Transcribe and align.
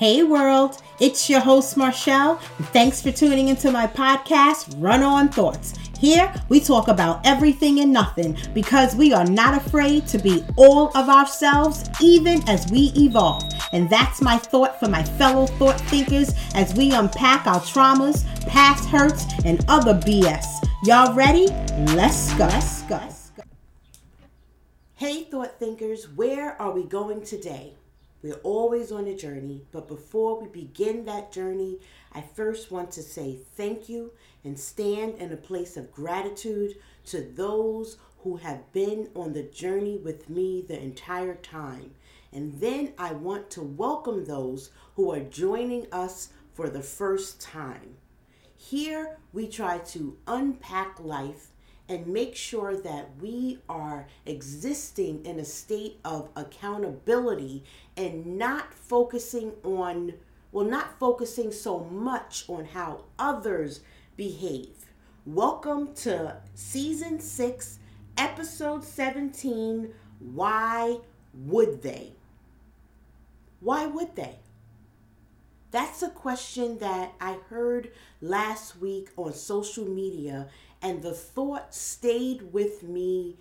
Hey 0.00 0.22
world, 0.22 0.80
it's 0.98 1.28
your 1.28 1.40
host 1.40 1.76
Marshall. 1.76 2.36
Thanks 2.72 3.02
for 3.02 3.12
tuning 3.12 3.48
into 3.48 3.70
my 3.70 3.86
podcast, 3.86 4.74
Run 4.78 5.02
On 5.02 5.28
Thoughts. 5.28 5.74
Here 5.98 6.32
we 6.48 6.58
talk 6.58 6.88
about 6.88 7.20
everything 7.26 7.80
and 7.80 7.92
nothing 7.92 8.38
because 8.54 8.96
we 8.96 9.12
are 9.12 9.26
not 9.26 9.52
afraid 9.52 10.06
to 10.06 10.18
be 10.18 10.42
all 10.56 10.88
of 10.96 11.10
ourselves 11.10 11.84
even 12.00 12.42
as 12.48 12.66
we 12.72 12.94
evolve. 12.96 13.42
And 13.74 13.90
that's 13.90 14.22
my 14.22 14.38
thought 14.38 14.80
for 14.80 14.88
my 14.88 15.04
fellow 15.04 15.46
thought 15.46 15.78
thinkers 15.78 16.32
as 16.54 16.72
we 16.74 16.92
unpack 16.92 17.46
our 17.46 17.60
traumas, 17.60 18.24
past 18.46 18.88
hurts, 18.88 19.26
and 19.44 19.62
other 19.68 19.92
BS. 19.92 20.46
Y'all 20.82 21.12
ready? 21.12 21.48
Let's 21.94 22.32
go. 22.38 22.46
Let's 22.46 22.82
go. 22.84 23.02
Hey 24.94 25.24
thought 25.24 25.58
thinkers, 25.58 26.08
where 26.08 26.58
are 26.58 26.70
we 26.70 26.84
going 26.84 27.22
today? 27.22 27.74
We're 28.22 28.40
always 28.42 28.92
on 28.92 29.06
a 29.06 29.16
journey, 29.16 29.64
but 29.72 29.88
before 29.88 30.40
we 30.40 30.48
begin 30.48 31.06
that 31.06 31.32
journey, 31.32 31.78
I 32.12 32.20
first 32.20 32.70
want 32.70 32.90
to 32.92 33.02
say 33.02 33.38
thank 33.56 33.88
you 33.88 34.12
and 34.44 34.58
stand 34.58 35.14
in 35.14 35.32
a 35.32 35.38
place 35.38 35.78
of 35.78 35.90
gratitude 35.90 36.76
to 37.06 37.22
those 37.22 37.96
who 38.18 38.36
have 38.36 38.70
been 38.72 39.08
on 39.16 39.32
the 39.32 39.44
journey 39.44 39.96
with 39.96 40.28
me 40.28 40.62
the 40.68 40.78
entire 40.78 41.36
time. 41.36 41.92
And 42.30 42.60
then 42.60 42.92
I 42.98 43.12
want 43.12 43.50
to 43.52 43.62
welcome 43.62 44.26
those 44.26 44.70
who 44.96 45.10
are 45.12 45.20
joining 45.20 45.86
us 45.90 46.28
for 46.52 46.68
the 46.68 46.82
first 46.82 47.40
time. 47.40 47.96
Here 48.54 49.16
we 49.32 49.48
try 49.48 49.78
to 49.78 50.18
unpack 50.26 51.00
life 51.00 51.52
and 51.90 52.06
make 52.06 52.36
sure 52.36 52.76
that 52.76 53.08
we 53.20 53.58
are 53.68 54.06
existing 54.24 55.26
in 55.26 55.40
a 55.40 55.44
state 55.44 55.98
of 56.04 56.28
accountability 56.36 57.64
and 57.96 58.38
not 58.38 58.72
focusing 58.72 59.50
on, 59.64 60.14
well, 60.52 60.64
not 60.64 61.00
focusing 61.00 61.50
so 61.50 61.80
much 61.80 62.44
on 62.48 62.64
how 62.64 63.02
others 63.18 63.80
behave. 64.16 64.68
Welcome 65.26 65.92
to 65.96 66.36
season 66.54 67.18
six, 67.18 67.80
episode 68.16 68.84
17 68.84 69.92
Why 70.20 70.98
Would 71.34 71.82
They? 71.82 72.12
Why 73.58 73.86
would 73.86 74.14
they? 74.14 74.38
That's 75.72 76.02
a 76.02 76.10
question 76.10 76.78
that 76.78 77.14
I 77.20 77.38
heard 77.48 77.92
last 78.20 78.80
week 78.80 79.10
on 79.16 79.32
social 79.34 79.84
media, 79.84 80.48
and 80.82 81.02
the 81.02 81.12
thought 81.12 81.74
stayed 81.74 82.52
with 82.52 82.82
me 82.82 83.36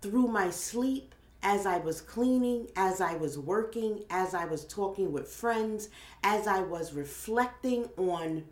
through 0.00 0.28
my 0.28 0.50
sleep 0.50 1.14
as 1.42 1.66
I 1.66 1.78
was 1.78 2.00
cleaning, 2.00 2.68
as 2.76 3.00
I 3.00 3.14
was 3.14 3.38
working, 3.38 4.04
as 4.10 4.32
I 4.34 4.44
was 4.44 4.64
talking 4.64 5.12
with 5.12 5.28
friends, 5.28 5.88
as 6.22 6.46
I 6.46 6.60
was 6.60 6.92
reflecting 6.92 7.88
on 7.96 8.44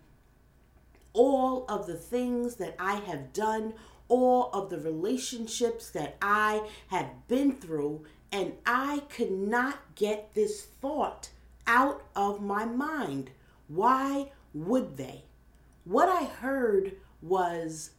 all 1.13 1.65
of 1.69 1.87
the 1.87 1.95
things 1.95 2.57
that 2.57 2.75
I 2.79 2.97
have 2.97 3.33
done, 3.33 3.75
all 4.09 4.51
of 4.53 4.71
the 4.71 4.79
relationships 4.79 5.91
that 5.91 6.17
I 6.21 6.69
have 6.89 7.29
been 7.29 7.53
through, 7.53 8.05
and 8.33 8.55
I 8.67 9.03
could 9.09 9.31
not 9.31 9.95
get 9.95 10.35
this 10.35 10.63
thought 10.65 11.31
out 11.67 12.03
of 12.17 12.43
my 12.43 12.65
mind. 12.65 13.31
Why 13.69 14.33
would 14.53 14.97
they? 14.97 15.25
What 15.85 16.09
I 16.09 16.25
heard 16.25 16.97
was 17.23 17.91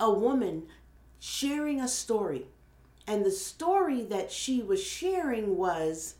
a 0.00 0.10
woman 0.10 0.64
sharing 1.20 1.80
a 1.80 1.86
story. 1.86 2.46
And 3.06 3.24
the 3.24 3.30
story 3.30 4.02
that 4.04 4.32
she 4.32 4.62
was 4.62 4.82
sharing 4.82 5.56
was 5.56 6.16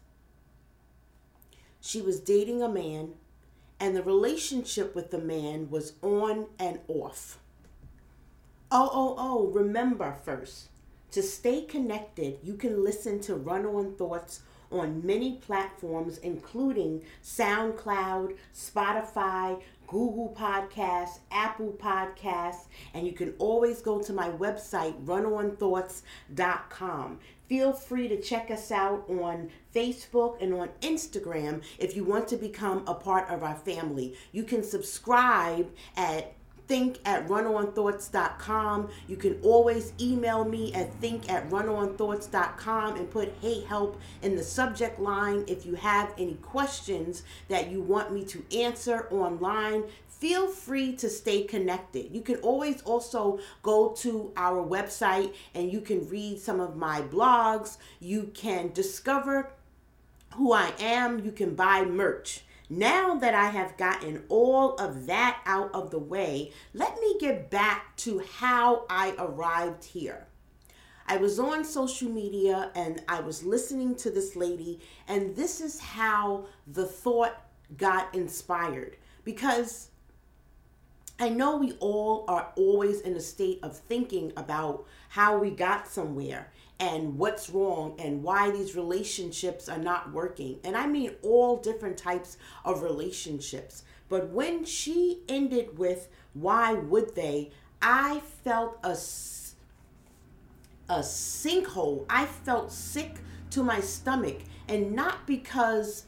she 1.80 2.00
was 2.02 2.20
dating 2.20 2.62
a 2.62 2.68
man, 2.68 3.14
and 3.80 3.96
the 3.96 4.02
relationship 4.02 4.94
with 4.94 5.10
the 5.10 5.18
man 5.18 5.70
was 5.70 5.94
on 6.02 6.46
and 6.58 6.80
off. 6.88 7.38
Oh, 8.70 8.90
oh, 8.92 9.14
oh, 9.18 9.46
remember 9.48 10.16
first 10.24 10.68
to 11.12 11.22
stay 11.22 11.62
connected, 11.62 12.38
you 12.42 12.54
can 12.54 12.84
listen 12.84 13.20
to 13.20 13.34
Run 13.34 13.66
On 13.66 13.94
Thoughts 13.94 14.42
on 14.70 15.04
many 15.04 15.36
platforms, 15.38 16.18
including 16.18 17.02
SoundCloud, 17.24 18.36
Spotify, 18.54 19.60
Google 19.90 20.34
Podcasts, 20.38 21.18
Apple 21.32 21.74
Podcasts, 21.76 22.68
and 22.94 23.04
you 23.06 23.12
can 23.12 23.34
always 23.38 23.82
go 23.82 24.00
to 24.00 24.12
my 24.12 24.30
website, 24.30 25.04
runonthoughts.com. 25.04 27.18
Feel 27.48 27.72
free 27.72 28.06
to 28.06 28.20
check 28.20 28.52
us 28.52 28.70
out 28.70 29.10
on 29.10 29.50
Facebook 29.74 30.40
and 30.40 30.54
on 30.54 30.68
Instagram 30.82 31.64
if 31.80 31.96
you 31.96 32.04
want 32.04 32.28
to 32.28 32.36
become 32.36 32.84
a 32.86 32.94
part 32.94 33.28
of 33.28 33.42
our 33.42 33.56
family. 33.56 34.14
You 34.30 34.44
can 34.44 34.62
subscribe 34.62 35.68
at 35.96 36.34
think 36.70 37.00
at 37.04 37.26
runonthoughts.com. 37.26 38.88
You 39.08 39.16
can 39.16 39.40
always 39.42 39.92
email 40.00 40.44
me 40.44 40.72
at 40.72 40.94
think 41.00 41.28
at 41.28 41.50
runonthoughts.com 41.50 42.94
and 42.94 43.10
put 43.10 43.34
hey 43.42 43.62
help 43.62 44.00
in 44.22 44.36
the 44.36 44.44
subject 44.44 45.00
line 45.00 45.44
if 45.48 45.66
you 45.66 45.74
have 45.74 46.14
any 46.16 46.34
questions 46.34 47.24
that 47.48 47.72
you 47.72 47.82
want 47.82 48.12
me 48.12 48.24
to 48.26 48.44
answer 48.56 49.08
online. 49.10 49.82
Feel 50.06 50.46
free 50.46 50.94
to 50.94 51.10
stay 51.10 51.42
connected. 51.42 52.14
You 52.14 52.20
can 52.20 52.36
always 52.36 52.82
also 52.82 53.40
go 53.64 53.88
to 53.96 54.30
our 54.36 54.64
website 54.64 55.34
and 55.56 55.72
you 55.72 55.80
can 55.80 56.08
read 56.08 56.38
some 56.38 56.60
of 56.60 56.76
my 56.76 57.02
blogs. 57.02 57.78
You 57.98 58.30
can 58.32 58.70
discover 58.72 59.50
who 60.36 60.52
I 60.52 60.72
am. 60.78 61.24
You 61.24 61.32
can 61.32 61.56
buy 61.56 61.84
merch. 61.84 62.44
Now 62.72 63.16
that 63.16 63.34
I 63.34 63.46
have 63.46 63.76
gotten 63.76 64.22
all 64.28 64.76
of 64.76 65.06
that 65.06 65.40
out 65.44 65.74
of 65.74 65.90
the 65.90 65.98
way, 65.98 66.52
let 66.72 67.00
me 67.00 67.16
get 67.18 67.50
back 67.50 67.96
to 67.98 68.20
how 68.20 68.86
I 68.88 69.12
arrived 69.18 69.84
here. 69.84 70.28
I 71.04 71.16
was 71.16 71.40
on 71.40 71.64
social 71.64 72.08
media 72.08 72.70
and 72.76 73.02
I 73.08 73.22
was 73.22 73.42
listening 73.42 73.96
to 73.96 74.10
this 74.12 74.36
lady, 74.36 74.78
and 75.08 75.34
this 75.34 75.60
is 75.60 75.80
how 75.80 76.46
the 76.68 76.86
thought 76.86 77.42
got 77.76 78.14
inspired 78.14 78.96
because 79.24 79.88
I 81.18 81.28
know 81.28 81.56
we 81.56 81.72
all 81.80 82.24
are 82.28 82.52
always 82.56 83.00
in 83.00 83.14
a 83.14 83.20
state 83.20 83.58
of 83.64 83.76
thinking 83.76 84.32
about 84.36 84.86
how 85.08 85.38
we 85.38 85.50
got 85.50 85.88
somewhere 85.88 86.52
and 86.80 87.18
what's 87.18 87.50
wrong 87.50 87.94
and 87.98 88.22
why 88.22 88.50
these 88.50 88.74
relationships 88.74 89.68
are 89.68 89.78
not 89.78 90.12
working. 90.12 90.58
And 90.64 90.76
I 90.76 90.86
mean 90.86 91.12
all 91.22 91.58
different 91.58 91.98
types 91.98 92.38
of 92.64 92.82
relationships. 92.82 93.84
But 94.08 94.30
when 94.30 94.64
she 94.64 95.20
ended 95.28 95.78
with, 95.78 96.08
why 96.32 96.72
would 96.72 97.14
they? 97.14 97.50
I 97.82 98.22
felt 98.44 98.78
a, 98.82 98.96
a 100.88 101.00
sinkhole. 101.00 102.06
I 102.08 102.24
felt 102.24 102.72
sick 102.72 103.16
to 103.50 103.62
my 103.62 103.80
stomach. 103.80 104.38
And 104.66 104.92
not 104.92 105.26
because 105.26 106.06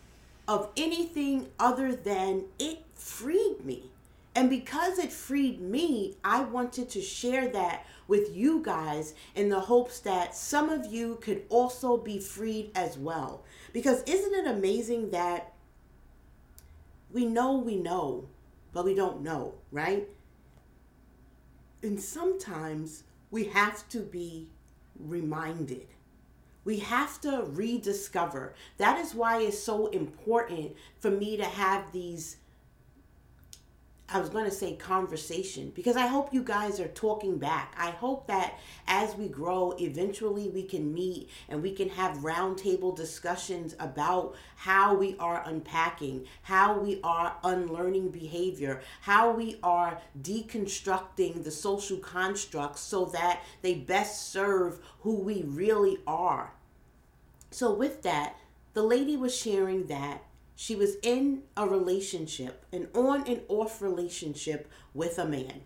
of 0.49 0.71
anything 0.77 1.49
other 1.61 1.95
than 1.95 2.45
it 2.59 2.85
freed 2.95 3.65
me. 3.65 3.91
And 4.35 4.49
because 4.49 4.99
it 4.99 5.13
freed 5.13 5.61
me, 5.61 6.17
I 6.25 6.41
wanted 6.41 6.89
to 6.91 7.03
share 7.03 7.49
that 7.49 7.87
with 8.13 8.37
you 8.37 8.63
guys 8.63 9.15
in 9.35 9.49
the 9.49 9.59
hopes 9.59 10.01
that 10.01 10.37
some 10.37 10.69
of 10.69 10.85
you 10.85 11.17
could 11.23 11.43
also 11.49 11.97
be 11.97 12.19
freed 12.19 12.71
as 12.75 12.99
well. 12.99 13.43
Because 13.73 14.03
isn't 14.03 14.35
it 14.35 14.47
amazing 14.47 15.13
that 15.13 15.55
we 17.11 17.25
know 17.25 17.57
we 17.57 17.77
know, 17.77 18.29
but 18.75 18.85
we 18.85 18.95
don't 18.95 19.23
know, 19.23 19.55
right? 19.71 20.07
And 21.83 21.99
sometimes 21.99 23.05
we 23.31 23.45
have 23.45 23.89
to 23.89 24.01
be 24.01 24.51
reminded. 24.99 25.87
We 26.67 26.81
have 26.81 27.19
to 27.23 27.47
rediscover. 27.49 28.53
That 28.77 28.99
is 28.99 29.15
why 29.15 29.41
it's 29.41 29.59
so 29.59 29.87
important 29.87 30.77
for 30.99 31.11
me 31.11 31.39
to 31.39 31.47
have 31.47 31.93
these 31.93 32.37
I 34.09 34.21
was 34.21 34.29
going 34.29 34.45
to 34.45 34.51
say 34.51 34.75
conversation 34.75 35.73
because 35.75 35.97
I 35.97 36.07
hope 36.07 36.35
you 36.35 36.43
guys 36.43 36.79
are 36.81 36.89
talking 36.89 37.39
back. 37.39 37.75
I 37.79 37.91
hope 37.91 38.27
that 38.27 38.59
as 38.87 39.17
we 39.17 39.29
grow, 39.29 39.75
eventually 39.81 40.51
we 40.51 40.65
can 40.65 40.93
meet 40.93 41.31
and 41.49 41.63
we 41.63 41.73
can 41.73 41.89
have 41.89 42.19
roundtable 42.19 42.95
discussions 42.95 43.75
about 43.81 44.35
how 44.57 44.95
we 44.95 45.17
are 45.19 45.43
unpacking, 45.47 46.27
how 46.43 46.79
we 46.79 47.01
are 47.03 47.37
unlearning 47.43 48.11
behavior, 48.11 48.83
how 49.01 49.31
we 49.31 49.59
are 49.63 49.99
deconstructing 50.21 51.43
the 51.43 51.51
social 51.51 51.97
constructs 51.97 52.83
so 52.83 53.07
that 53.07 53.43
they 53.63 53.75
best 53.75 54.31
serve 54.31 54.79
who 55.01 55.15
we 55.15 55.43
really 55.43 55.99
are. 56.07 56.53
So, 57.51 57.73
with 57.73 58.03
that, 58.03 58.37
the 58.75 58.83
lady 58.83 59.17
was 59.17 59.37
sharing 59.37 59.87
that 59.87 60.23
she 60.55 60.77
was 60.77 60.97
in 61.03 61.43
a 61.57 61.67
relationship, 61.67 62.65
an 62.73 62.89
on 62.95 63.27
and 63.27 63.43
off 63.49 63.83
relationship 63.83 64.71
with 64.95 65.19
a 65.19 65.25
man. 65.25 65.63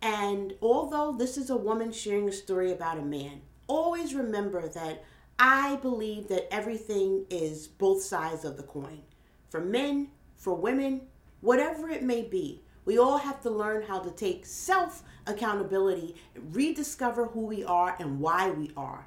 And 0.00 0.54
although 0.62 1.12
this 1.12 1.36
is 1.36 1.50
a 1.50 1.56
woman 1.56 1.92
sharing 1.92 2.28
a 2.28 2.32
story 2.32 2.70
about 2.70 2.98
a 2.98 3.02
man, 3.02 3.40
always 3.66 4.14
remember 4.14 4.68
that 4.68 5.04
I 5.38 5.76
believe 5.76 6.28
that 6.28 6.52
everything 6.52 7.26
is 7.30 7.66
both 7.68 8.02
sides 8.02 8.44
of 8.44 8.56
the 8.56 8.62
coin. 8.62 9.02
For 9.50 9.60
men, 9.60 10.08
for 10.36 10.54
women, 10.54 11.02
whatever 11.40 11.88
it 11.88 12.02
may 12.02 12.22
be, 12.22 12.62
we 12.84 12.98
all 12.98 13.18
have 13.18 13.42
to 13.42 13.50
learn 13.50 13.82
how 13.82 13.98
to 13.98 14.10
take 14.10 14.46
self 14.46 15.02
accountability, 15.26 16.14
rediscover 16.34 17.26
who 17.26 17.42
we 17.42 17.62
are 17.62 17.94
and 17.98 18.18
why 18.20 18.50
we 18.50 18.70
are. 18.76 19.06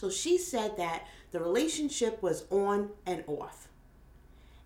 So 0.00 0.08
she 0.08 0.38
said 0.38 0.78
that 0.78 1.06
the 1.30 1.40
relationship 1.40 2.22
was 2.22 2.46
on 2.48 2.88
and 3.04 3.22
off. 3.26 3.68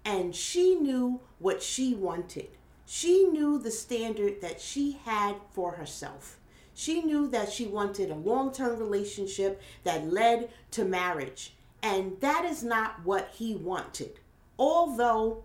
And 0.05 0.33
she 0.33 0.77
knew 0.77 1.23
what 1.41 1.61
she 1.61 1.93
wanted. 1.93 2.51
She 2.87 3.25
knew 3.25 3.59
the 3.59 3.73
standard 3.73 4.41
that 4.43 4.61
she 4.61 5.01
had 5.05 5.35
for 5.53 5.73
herself. 5.73 6.39
She 6.73 7.03
knew 7.03 7.27
that 7.31 7.51
she 7.51 7.67
wanted 7.67 8.13
a 8.13 8.15
long 8.15 8.53
term 8.53 8.79
relationship 8.79 9.61
that 9.83 10.07
led 10.07 10.51
to 10.71 10.85
marriage. 10.85 11.55
And 11.83 12.21
that 12.21 12.45
is 12.45 12.63
not 12.63 13.05
what 13.05 13.31
he 13.35 13.57
wanted. 13.57 14.21
Although 14.57 15.43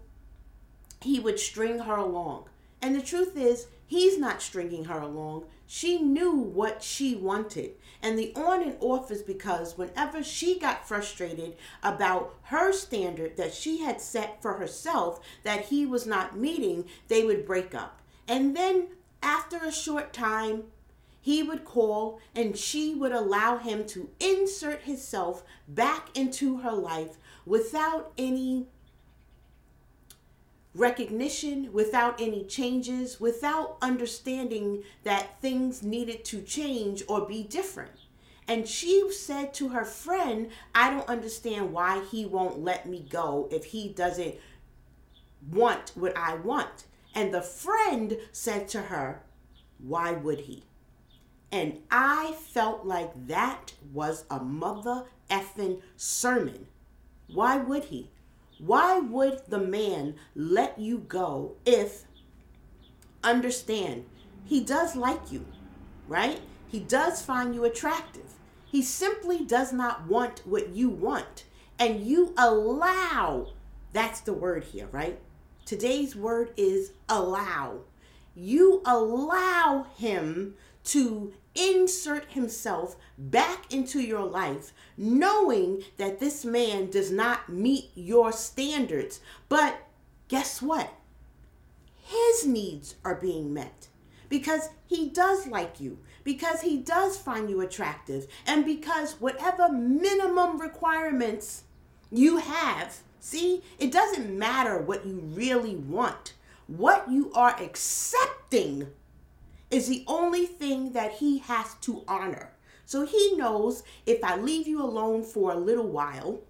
he 1.02 1.20
would 1.20 1.40
string 1.40 1.80
her 1.80 1.98
along. 1.98 2.44
And 2.80 2.94
the 2.94 3.02
truth 3.02 3.36
is, 3.36 3.66
he's 3.88 4.20
not 4.20 4.44
stringing 4.44 4.86
her 4.86 5.00
along. 5.00 5.46
She 5.72 6.00
knew 6.00 6.32
what 6.32 6.82
she 6.82 7.14
wanted. 7.14 7.74
And 8.02 8.18
the 8.18 8.34
on 8.36 8.64
and 8.64 8.76
off 8.80 9.12
is 9.12 9.22
because 9.22 9.78
whenever 9.78 10.24
she 10.24 10.58
got 10.58 10.88
frustrated 10.88 11.56
about 11.84 12.34
her 12.46 12.74
standard 12.74 13.38
that 13.38 13.54
she 13.54 13.78
had 13.78 14.02
set 14.02 14.42
for 14.42 14.54
herself 14.54 15.20
that 15.44 15.66
he 15.66 15.86
was 15.86 16.08
not 16.08 16.36
meeting, 16.36 16.86
they 17.08 17.24
would 17.24 17.46
break 17.46 17.76
up. 17.76 18.02
And 18.28 18.58
then 18.58 18.88
after 19.22 19.58
a 19.58 19.72
short 19.72 20.12
time, 20.12 20.64
he 21.22 21.44
would 21.44 21.66
call 21.66 22.20
and 22.36 22.58
she 22.58 22.96
would 22.96 23.12
allow 23.12 23.58
him 23.58 23.86
to 23.90 24.10
insert 24.20 24.82
himself 24.82 25.44
back 25.68 26.18
into 26.18 26.62
her 26.62 26.74
life 26.74 27.18
without 27.46 28.12
any 28.18 28.66
recognition, 30.80 31.72
without 31.74 32.20
any 32.20 32.44
changes, 32.46 33.20
without 33.20 33.78
understanding 33.82 34.84
that 35.04 35.40
things 35.42 35.84
needed 35.84 36.24
to 36.26 36.42
change 36.42 37.04
or 37.08 37.28
be 37.28 37.44
different. 37.44 37.92
And 38.48 38.68
she 38.68 39.12
said 39.12 39.54
to 39.56 39.70
her 39.70 39.86
friend, 39.86 40.50
I 40.74 40.90
don't 40.90 41.08
understand 41.08 41.72
why 41.72 42.04
he 42.10 42.26
won't 42.26 42.60
let 42.60 42.88
me 42.88 43.06
go 43.08 43.48
if 43.52 43.66
he 43.66 43.90
doesn't 43.90 44.36
want 45.52 45.92
what 45.94 46.18
I 46.18 46.36
want. 46.36 46.86
And 47.14 47.34
the 47.34 47.42
friend 47.42 48.18
said 48.32 48.68
to 48.70 48.84
her, 48.84 49.22
Why 49.78 50.14
would 50.14 50.42
he? 50.42 50.64
And 51.52 51.80
I 51.92 52.36
felt 52.40 52.86
like 52.86 53.28
that 53.28 53.74
was 53.94 54.26
a 54.30 54.40
mother 54.40 55.06
effing 55.30 55.82
sermon. 55.96 56.68
Why 57.28 57.58
would 57.58 57.86
he? 57.86 58.10
Why 58.60 59.00
would 59.00 59.42
the 59.48 59.60
man 59.60 60.16
let 60.36 60.80
you 60.80 61.00
go 61.00 61.56
if, 61.66 62.04
understand, 63.24 64.06
he 64.44 64.62
does 64.62 64.96
like 64.96 65.32
you, 65.32 65.46
right? 66.08 66.42
He 66.68 66.80
does 66.80 67.22
find 67.22 67.56
you 67.56 67.64
attractive. 67.64 68.34
He 68.66 68.82
simply 68.82 69.44
does 69.46 69.72
not 69.74 70.08
want 70.08 70.46
what 70.46 70.76
you 70.76 70.90
want. 70.90 71.46
And 71.80 72.06
you 72.06 72.34
allow, 72.38 73.48
that's 73.94 74.20
the 74.20 74.34
word 74.34 74.66
here, 74.66 74.88
right? 74.92 75.20
Today's 75.66 76.16
word 76.16 76.52
is 76.58 76.92
allow. 77.08 77.82
You 78.36 78.82
allow 78.86 79.88
him 79.98 80.56
to 80.86 81.34
insert 81.56 82.32
himself 82.32 82.96
back 83.18 83.72
into 83.74 84.00
your 84.00 84.24
life, 84.24 84.72
knowing 84.98 85.84
that 85.98 86.20
this 86.20 86.46
man 86.46 86.90
does 86.90 87.12
not 87.12 87.50
meet 87.50 87.92
your 87.96 88.32
standards. 88.32 89.20
But 89.50 89.86
guess 90.28 90.62
what? 90.62 90.94
His 92.02 92.46
needs 92.46 92.96
are 93.04 93.16
being 93.16 93.54
met 93.54 93.88
because 94.30 94.70
he 94.88 95.10
does 95.10 95.48
like 95.48 95.80
you, 95.80 96.00
because 96.24 96.62
he 96.62 96.78
does 96.78 97.18
find 97.18 97.50
you 97.50 97.62
attractive, 97.62 98.28
and 98.46 98.64
because 98.64 99.14
whatever 99.20 99.72
minimum 99.72 100.60
requirements 100.60 101.64
you 102.12 102.38
have, 102.38 103.00
see, 103.20 103.64
it 103.80 103.92
doesn't 103.92 104.38
matter 104.38 104.78
what 104.80 105.06
you 105.06 105.20
really 105.34 105.76
want. 105.76 106.34
What 106.70 107.10
you 107.10 107.32
are 107.34 107.60
accepting 107.60 108.90
is 109.72 109.88
the 109.88 110.04
only 110.06 110.46
thing 110.46 110.92
that 110.92 111.14
he 111.14 111.40
has 111.40 111.74
to 111.82 112.04
honor. 112.08 112.52
So 112.86 113.08
he 113.08 113.36
knows 113.36 113.82
if 114.06 114.24
I 114.24 114.38
leave 114.38 114.68
you 114.68 114.84
alone 114.84 115.24
for 115.24 115.52
a 115.52 115.58
little 115.58 115.88
while, 115.88 116.42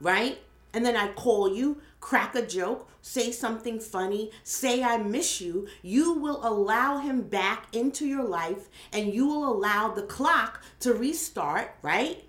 right? 0.00 0.38
And 0.72 0.86
then 0.86 0.96
I 0.96 1.08
call 1.08 1.52
you, 1.52 1.80
crack 1.98 2.36
a 2.36 2.46
joke, 2.46 2.88
say 3.02 3.32
something 3.32 3.80
funny, 3.80 4.30
say 4.44 4.84
I 4.84 4.98
miss 4.98 5.40
you, 5.40 5.66
you 5.82 6.12
will 6.12 6.46
allow 6.46 6.98
him 6.98 7.22
back 7.22 7.74
into 7.74 8.06
your 8.06 8.24
life 8.24 8.68
and 8.92 9.12
you 9.12 9.26
will 9.26 9.52
allow 9.52 9.88
the 9.88 10.02
clock 10.02 10.62
to 10.80 10.94
restart, 10.94 11.74
right? 11.82 12.24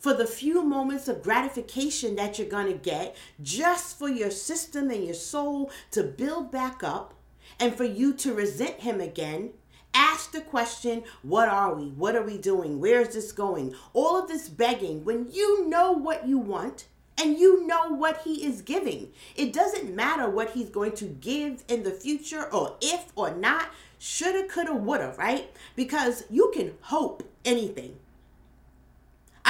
For 0.00 0.14
the 0.14 0.26
few 0.26 0.62
moments 0.62 1.08
of 1.08 1.22
gratification 1.22 2.16
that 2.16 2.38
you're 2.38 2.48
going 2.48 2.68
to 2.68 2.72
get, 2.72 3.14
just 3.42 3.98
for 3.98 4.08
your 4.08 4.30
system 4.30 4.88
and 4.88 5.04
your 5.04 5.12
soul 5.12 5.70
to 5.90 6.02
build 6.02 6.50
back 6.50 6.82
up 6.82 7.12
and 7.58 7.74
for 7.74 7.84
you 7.84 8.14
to 8.14 8.32
resent 8.32 8.80
him 8.80 8.98
again, 9.02 9.50
ask 9.92 10.32
the 10.32 10.40
question, 10.40 11.04
What 11.20 11.50
are 11.50 11.74
we? 11.74 11.90
What 11.90 12.16
are 12.16 12.22
we 12.22 12.38
doing? 12.38 12.80
Where 12.80 13.02
is 13.02 13.12
this 13.12 13.30
going? 13.30 13.74
All 13.92 14.18
of 14.18 14.26
this 14.26 14.48
begging 14.48 15.04
when 15.04 15.28
you 15.30 15.68
know 15.68 15.92
what 15.92 16.26
you 16.26 16.38
want 16.38 16.86
and 17.18 17.38
you 17.38 17.66
know 17.66 17.88
what 17.88 18.22
he 18.22 18.46
is 18.46 18.62
giving. 18.62 19.12
It 19.36 19.52
doesn't 19.52 19.94
matter 19.94 20.30
what 20.30 20.52
he's 20.52 20.70
going 20.70 20.92
to 20.92 21.04
give 21.04 21.62
in 21.68 21.82
the 21.82 21.90
future 21.90 22.50
or 22.50 22.76
if 22.80 23.12
or 23.16 23.34
not, 23.34 23.68
shoulda, 23.98 24.44
coulda, 24.48 24.72
woulda, 24.72 25.14
right? 25.18 25.50
Because 25.76 26.24
you 26.30 26.50
can 26.54 26.72
hope 26.80 27.22
anything. 27.44 27.98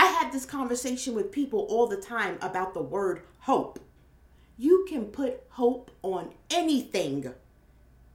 I 0.01 0.07
have 0.07 0.33
this 0.33 0.47
conversation 0.47 1.15
with 1.15 1.31
people 1.31 1.67
all 1.69 1.87
the 1.87 1.99
time 1.99 2.39
about 2.41 2.73
the 2.73 2.81
word 2.81 3.21
hope. 3.41 3.79
You 4.57 4.87
can 4.89 5.05
put 5.05 5.43
hope 5.51 5.91
on 6.01 6.33
anything 6.49 7.35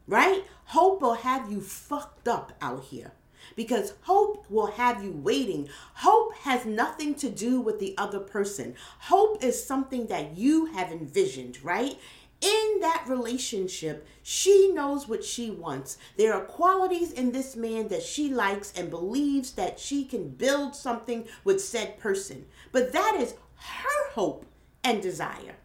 right? 0.08 0.44
Hope 0.66 1.02
will 1.02 1.14
have 1.14 1.52
you 1.52 1.62
fucked 1.62 2.28
up 2.28 2.54
out 2.60 2.86
here 2.86 3.12
because 3.56 3.94
hope 4.02 4.46
will 4.50 4.68
have 4.68 5.04
you 5.04 5.12
waiting. 5.12 5.70
Hope 5.96 6.34
has 6.38 6.66
nothing 6.66 7.14
to 7.16 7.30
do 7.30 7.62
with 7.62 7.80
the 7.80 7.96
other 7.98 8.20
person. 8.20 8.76
Hope 9.02 9.44
is 9.44 9.64
something 9.64 10.08
that 10.08 10.36
you 10.36 10.66
have 10.66 10.92
envisioned, 10.92 11.64
right? 11.64 12.00
In 12.42 12.80
that 12.82 13.06
relationship, 13.08 14.06
she 14.22 14.72
knows 14.72 15.08
what 15.08 15.24
she 15.24 15.50
wants. 15.50 15.98
There 16.18 16.34
are 16.34 16.46
qualities 16.46 17.12
in 17.12 17.32
this 17.32 17.56
man 17.56 17.88
that 17.88 18.04
she 18.04 18.30
likes 18.30 18.74
and 18.76 18.90
believes 18.90 19.52
that 19.54 19.80
she 19.80 20.06
can 20.06 20.30
build 20.30 20.76
something 20.76 21.26
with 21.44 21.64
said 21.64 22.00
person. 22.00 22.46
But 22.72 22.92
that 22.94 23.16
is 23.18 23.36
her 23.56 24.12
hope 24.12 24.46
and 24.84 25.02
desire. 25.02 25.56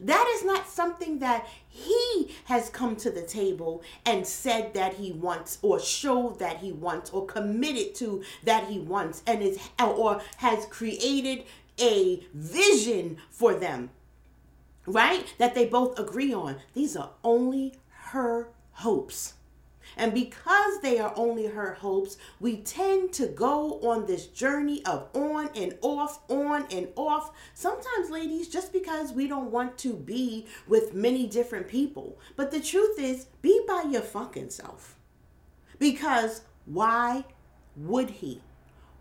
That 0.00 0.26
is 0.34 0.44
not 0.44 0.66
something 0.66 1.18
that 1.18 1.46
he 1.68 2.34
has 2.44 2.70
come 2.70 2.96
to 2.96 3.10
the 3.10 3.22
table 3.22 3.82
and 4.06 4.26
said 4.26 4.72
that 4.72 4.94
he 4.94 5.12
wants 5.12 5.58
or 5.60 5.78
showed 5.78 6.38
that 6.38 6.58
he 6.58 6.72
wants 6.72 7.10
or 7.10 7.26
committed 7.26 7.94
to 7.96 8.22
that 8.44 8.68
he 8.68 8.78
wants 8.78 9.22
and 9.26 9.42
is 9.42 9.58
or 9.78 10.22
has 10.38 10.64
created 10.66 11.44
a 11.78 12.26
vision 12.32 13.18
for 13.30 13.54
them. 13.54 13.90
Right? 14.90 15.32
That 15.38 15.54
they 15.54 15.66
both 15.66 15.98
agree 15.98 16.32
on. 16.32 16.56
These 16.74 16.96
are 16.96 17.10
only 17.22 17.74
her 18.12 18.48
hopes. 18.72 19.34
And 19.96 20.14
because 20.14 20.80
they 20.80 20.98
are 20.98 21.12
only 21.16 21.46
her 21.46 21.74
hopes, 21.74 22.16
we 22.38 22.58
tend 22.58 23.12
to 23.14 23.26
go 23.26 23.80
on 23.80 24.06
this 24.06 24.26
journey 24.26 24.84
of 24.84 25.08
on 25.14 25.50
and 25.54 25.76
off, 25.80 26.20
on 26.28 26.66
and 26.70 26.88
off. 26.96 27.32
Sometimes, 27.54 28.10
ladies, 28.10 28.48
just 28.48 28.72
because 28.72 29.12
we 29.12 29.26
don't 29.26 29.50
want 29.50 29.78
to 29.78 29.94
be 29.94 30.46
with 30.68 30.94
many 30.94 31.26
different 31.26 31.68
people. 31.68 32.18
But 32.36 32.50
the 32.50 32.60
truth 32.60 32.98
is, 32.98 33.26
be 33.42 33.62
by 33.66 33.84
your 33.90 34.02
fucking 34.02 34.50
self. 34.50 34.96
Because 35.78 36.42
why 36.66 37.24
would 37.76 38.10
he? 38.10 38.40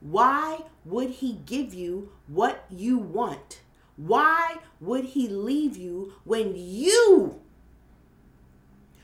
Why 0.02 0.64
would 0.86 1.10
he 1.10 1.40
give 1.46 1.74
you 1.74 2.12
what 2.28 2.66
you 2.70 2.98
want? 2.98 3.62
Why 4.00 4.60
would 4.80 5.04
he 5.04 5.28
leave 5.28 5.76
you 5.76 6.14
when 6.24 6.54
you 6.56 7.42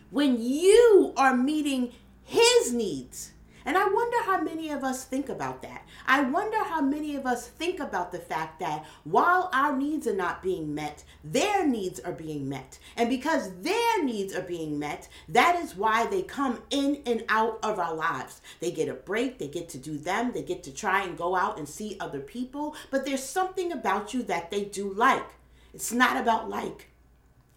when 0.10 0.42
you 0.42 1.14
are 1.18 1.36
meeting 1.36 1.92
his 2.24 2.72
needs 2.72 3.34
And 3.66 3.78
I 3.78 3.88
wonder 3.88 4.18
how 4.26 4.42
many 4.42 4.70
of 4.70 4.84
us 4.84 5.06
think 5.06 5.28
about 5.28 5.64
that. 5.64 5.88
I 6.06 6.22
wonder 6.22 6.64
how 6.64 6.82
many 6.82 7.16
of 7.16 7.26
us 7.26 7.48
think 7.48 7.80
about 7.80 8.12
the 8.12 8.20
fact 8.20 8.60
that 8.60 8.86
while 9.04 9.50
our 9.54 9.76
needs 9.76 10.06
are 10.06 10.16
not 10.16 10.44
being 10.44 10.76
met, 10.76 11.04
their 11.24 11.66
needs 11.66 12.00
are 12.00 12.12
being 12.12 12.48
met. 12.48 12.78
And 12.96 13.10
because 13.10 13.52
their 13.62 14.04
needs 14.04 14.36
are 14.36 14.44
being 14.44 14.78
met, 14.78 15.10
that 15.30 15.56
is 15.64 15.76
why 15.76 16.06
they 16.06 16.22
come 16.22 16.62
in 16.70 17.02
and 17.08 17.24
out 17.28 17.60
of 17.64 17.80
our 17.80 17.96
lives. 17.96 18.42
They 18.60 18.72
get 18.72 18.88
a 18.88 18.94
break, 18.94 19.40
they 19.40 19.48
get 19.48 19.68
to 19.70 19.80
do 19.80 19.98
them, 19.98 20.32
they 20.32 20.44
get 20.44 20.62
to 20.64 20.72
try 20.72 21.04
and 21.04 21.18
go 21.18 21.36
out 21.36 21.58
and 21.58 21.68
see 21.68 21.98
other 22.00 22.20
people, 22.20 22.76
but 22.92 23.04
there's 23.04 23.24
something 23.24 23.72
about 23.72 24.14
you 24.14 24.22
that 24.24 24.52
they 24.52 24.66
do 24.66 24.94
like. 24.94 25.26
It's 25.74 25.92
not 25.92 26.18
about 26.18 26.50
like, 26.50 26.90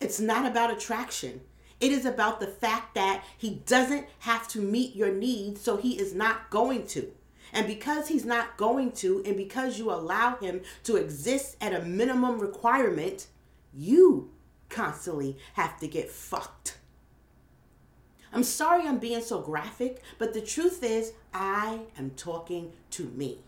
it's 0.01 0.19
not 0.19 0.47
about 0.47 0.73
attraction. 0.73 1.43
It 1.81 1.93
is 1.93 2.05
about 2.05 2.41
the 2.41 2.47
fact 2.47 2.95
that 2.95 3.25
he 3.37 3.63
doesn't 3.67 4.07
have 4.21 4.49
to 4.49 4.61
meet 4.61 4.97
your 4.97 5.13
needs, 5.13 5.61
so 5.61 5.77
he 5.77 5.99
is 5.99 6.15
not 6.15 6.51
going 6.51 6.87
to. 6.89 7.13
And 7.53 7.67
because 7.67 8.09
he's 8.09 8.25
not 8.25 8.57
going 8.57 8.93
to, 8.93 9.23
and 9.25 9.37
because 9.37 9.79
you 9.79 9.91
allow 9.91 10.37
him 10.37 10.63
to 10.85 10.97
exist 10.97 11.57
at 11.61 11.73
a 11.73 11.85
minimum 11.85 12.41
requirement, 12.41 13.29
you 13.73 14.31
constantly 14.69 15.39
have 15.55 15.79
to 15.81 15.89
get 15.89 16.11
fucked. 16.11 16.79
I'm 18.33 18.43
sorry 18.43 18.87
I'm 18.87 18.99
being 18.99 19.23
so 19.23 19.41
graphic, 19.41 20.03
but 20.19 20.35
the 20.35 20.43
truth 20.43 20.83
is, 20.83 21.13
I 21.33 21.81
am 21.97 22.11
talking 22.11 22.73
to 22.91 23.05
me 23.05 23.39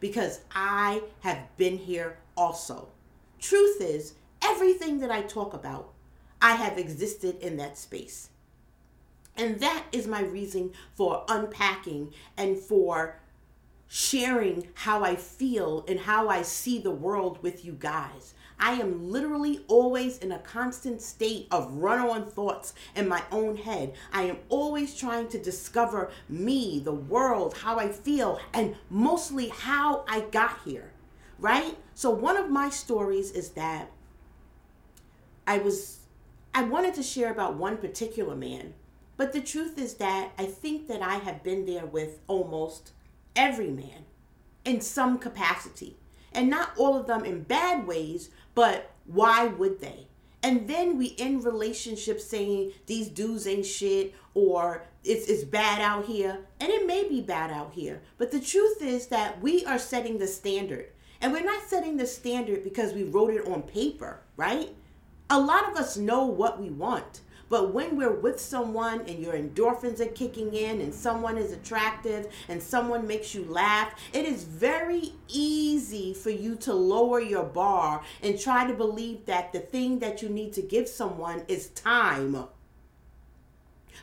because 0.00 0.40
I 0.54 1.02
have 1.20 1.54
been 1.56 1.76
here 1.76 2.16
also. 2.36 2.88
Truth 3.40 3.80
is, 3.80 4.14
everything 4.42 5.00
that 5.00 5.10
I 5.10 5.22
talk 5.22 5.52
about 5.52 5.91
I 6.42 6.56
have 6.56 6.76
existed 6.76 7.38
in 7.40 7.56
that 7.58 7.78
space. 7.78 8.28
And 9.36 9.60
that 9.60 9.84
is 9.92 10.06
my 10.06 10.20
reason 10.20 10.72
for 10.94 11.24
unpacking 11.28 12.12
and 12.36 12.58
for 12.58 13.20
sharing 13.88 14.68
how 14.74 15.04
I 15.04 15.16
feel 15.16 15.84
and 15.86 16.00
how 16.00 16.28
I 16.28 16.42
see 16.42 16.78
the 16.78 16.90
world 16.90 17.42
with 17.42 17.64
you 17.64 17.72
guys. 17.72 18.34
I 18.58 18.72
am 18.72 19.10
literally 19.10 19.64
always 19.68 20.18
in 20.18 20.32
a 20.32 20.38
constant 20.38 21.00
state 21.00 21.46
of 21.50 21.72
run 21.74 21.98
on 21.98 22.26
thoughts 22.26 22.74
in 22.94 23.08
my 23.08 23.22
own 23.30 23.56
head. 23.56 23.94
I 24.12 24.22
am 24.22 24.38
always 24.48 24.96
trying 24.96 25.28
to 25.28 25.38
discover 25.38 26.10
me, 26.28 26.80
the 26.80 26.92
world, 26.92 27.54
how 27.58 27.78
I 27.78 27.88
feel, 27.88 28.40
and 28.52 28.76
mostly 28.88 29.48
how 29.48 30.04
I 30.08 30.20
got 30.20 30.60
here, 30.64 30.92
right? 31.38 31.76
So, 31.94 32.10
one 32.10 32.36
of 32.36 32.50
my 32.50 32.70
stories 32.70 33.32
is 33.32 33.50
that 33.50 33.90
I 35.46 35.58
was 35.58 36.01
I 36.54 36.62
wanted 36.64 36.94
to 36.94 37.02
share 37.02 37.30
about 37.30 37.54
one 37.54 37.78
particular 37.78 38.34
man, 38.34 38.74
but 39.16 39.32
the 39.32 39.40
truth 39.40 39.78
is 39.78 39.94
that 39.94 40.32
I 40.38 40.46
think 40.46 40.88
that 40.88 41.02
I 41.02 41.16
have 41.16 41.42
been 41.42 41.64
there 41.64 41.86
with 41.86 42.18
almost 42.26 42.92
every 43.34 43.70
man 43.70 44.04
in 44.64 44.80
some 44.80 45.18
capacity. 45.18 45.96
And 46.34 46.48
not 46.48 46.72
all 46.76 46.96
of 46.96 47.06
them 47.06 47.24
in 47.24 47.42
bad 47.42 47.86
ways, 47.86 48.30
but 48.54 48.90
why 49.06 49.46
would 49.46 49.80
they? 49.80 50.06
And 50.42 50.68
then 50.68 50.98
we 50.98 51.14
end 51.18 51.44
relationships 51.44 52.24
saying 52.24 52.72
these 52.86 53.08
dudes 53.08 53.46
ain't 53.46 53.66
shit 53.66 54.14
or 54.34 54.84
it's, 55.04 55.28
it's 55.28 55.44
bad 55.44 55.80
out 55.80 56.06
here. 56.06 56.40
And 56.60 56.70
it 56.70 56.86
may 56.86 57.08
be 57.08 57.20
bad 57.20 57.50
out 57.50 57.72
here. 57.74 58.02
But 58.18 58.30
the 58.30 58.40
truth 58.40 58.82
is 58.82 59.06
that 59.08 59.40
we 59.40 59.64
are 59.66 59.78
setting 59.78 60.18
the 60.18 60.26
standard. 60.26 60.86
And 61.20 61.32
we're 61.32 61.44
not 61.44 61.68
setting 61.68 61.96
the 61.96 62.06
standard 62.06 62.64
because 62.64 62.92
we 62.92 63.04
wrote 63.04 63.32
it 63.32 63.46
on 63.46 63.62
paper, 63.62 64.20
right? 64.36 64.74
A 65.32 65.40
lot 65.40 65.66
of 65.66 65.76
us 65.78 65.96
know 65.96 66.26
what 66.26 66.60
we 66.60 66.68
want. 66.68 67.22
But 67.48 67.72
when 67.72 67.96
we're 67.96 68.12
with 68.14 68.38
someone 68.38 69.00
and 69.00 69.18
your 69.18 69.32
endorphins 69.32 69.98
are 70.00 70.12
kicking 70.12 70.52
in 70.54 70.82
and 70.82 70.94
someone 70.94 71.38
is 71.38 71.52
attractive 71.52 72.28
and 72.48 72.62
someone 72.62 73.06
makes 73.06 73.34
you 73.34 73.44
laugh, 73.44 73.94
it 74.12 74.26
is 74.26 74.44
very 74.44 75.14
easy 75.28 76.12
for 76.12 76.30
you 76.30 76.54
to 76.56 76.74
lower 76.74 77.20
your 77.20 77.44
bar 77.44 78.02
and 78.22 78.38
try 78.38 78.66
to 78.66 78.74
believe 78.74 79.24
that 79.24 79.54
the 79.54 79.60
thing 79.60 80.00
that 80.00 80.20
you 80.20 80.28
need 80.28 80.52
to 80.52 80.62
give 80.62 80.86
someone 80.86 81.44
is 81.48 81.68
time. 81.68 82.44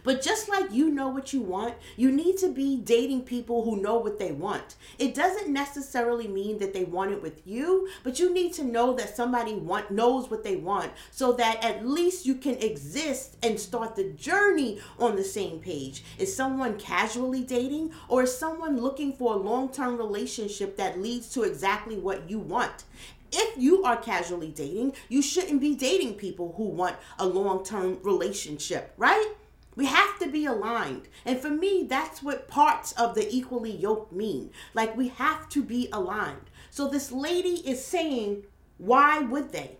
But 0.03 0.21
just 0.21 0.49
like 0.49 0.71
you 0.71 0.89
know 0.89 1.09
what 1.09 1.33
you 1.33 1.41
want, 1.41 1.75
you 1.97 2.11
need 2.11 2.37
to 2.37 2.49
be 2.49 2.77
dating 2.77 3.23
people 3.23 3.63
who 3.63 3.81
know 3.81 3.97
what 3.97 4.19
they 4.19 4.31
want. 4.31 4.75
It 4.97 5.13
doesn't 5.13 5.51
necessarily 5.51 6.27
mean 6.27 6.59
that 6.59 6.73
they 6.73 6.83
want 6.83 7.11
it 7.11 7.21
with 7.21 7.45
you, 7.45 7.89
but 8.03 8.19
you 8.19 8.33
need 8.33 8.53
to 8.53 8.63
know 8.63 8.93
that 8.93 9.15
somebody 9.15 9.55
want 9.55 9.91
knows 9.91 10.29
what 10.29 10.43
they 10.43 10.55
want 10.55 10.91
so 11.11 11.33
that 11.33 11.63
at 11.63 11.87
least 11.87 12.25
you 12.25 12.35
can 12.35 12.55
exist 12.55 13.37
and 13.43 13.59
start 13.59 13.95
the 13.95 14.11
journey 14.13 14.79
on 14.99 15.15
the 15.15 15.23
same 15.23 15.59
page. 15.59 16.03
Is 16.17 16.35
someone 16.35 16.77
casually 16.77 17.43
dating 17.43 17.91
or 18.07 18.23
is 18.23 18.37
someone 18.37 18.79
looking 18.79 19.13
for 19.13 19.33
a 19.33 19.37
long-term 19.37 19.97
relationship 19.97 20.77
that 20.77 20.99
leads 20.99 21.29
to 21.33 21.43
exactly 21.43 21.97
what 21.97 22.29
you 22.29 22.39
want? 22.39 22.83
if 23.31 23.57
you 23.57 23.83
are 23.83 23.97
casually 23.97 24.49
dating, 24.49 24.93
you 25.07 25.21
shouldn't 25.21 25.61
be 25.61 25.75
dating 25.75 26.15
people 26.15 26.53
who 26.57 26.63
want 26.63 26.95
a 27.17 27.25
long 27.25 27.63
term 27.63 27.99
relationship, 28.03 28.93
right? 28.97 29.33
We 29.79 29.85
have 29.85 30.19
to 30.19 30.27
be 30.27 30.45
aligned. 30.45 31.07
And 31.23 31.39
for 31.39 31.49
me, 31.49 31.85
that's 31.89 32.21
what 32.21 32.49
parts 32.49 32.91
of 32.91 33.15
the 33.15 33.33
equally 33.33 33.71
yoked 33.71 34.11
mean. 34.11 34.51
Like 34.73 34.97
we 34.97 35.07
have 35.07 35.47
to 35.51 35.63
be 35.63 35.87
aligned. 35.93 36.49
So 36.69 36.89
this 36.89 37.13
lady 37.13 37.65
is 37.65 37.85
saying, 37.85 38.43
why 38.77 39.19
would 39.19 39.53
they? 39.53 39.77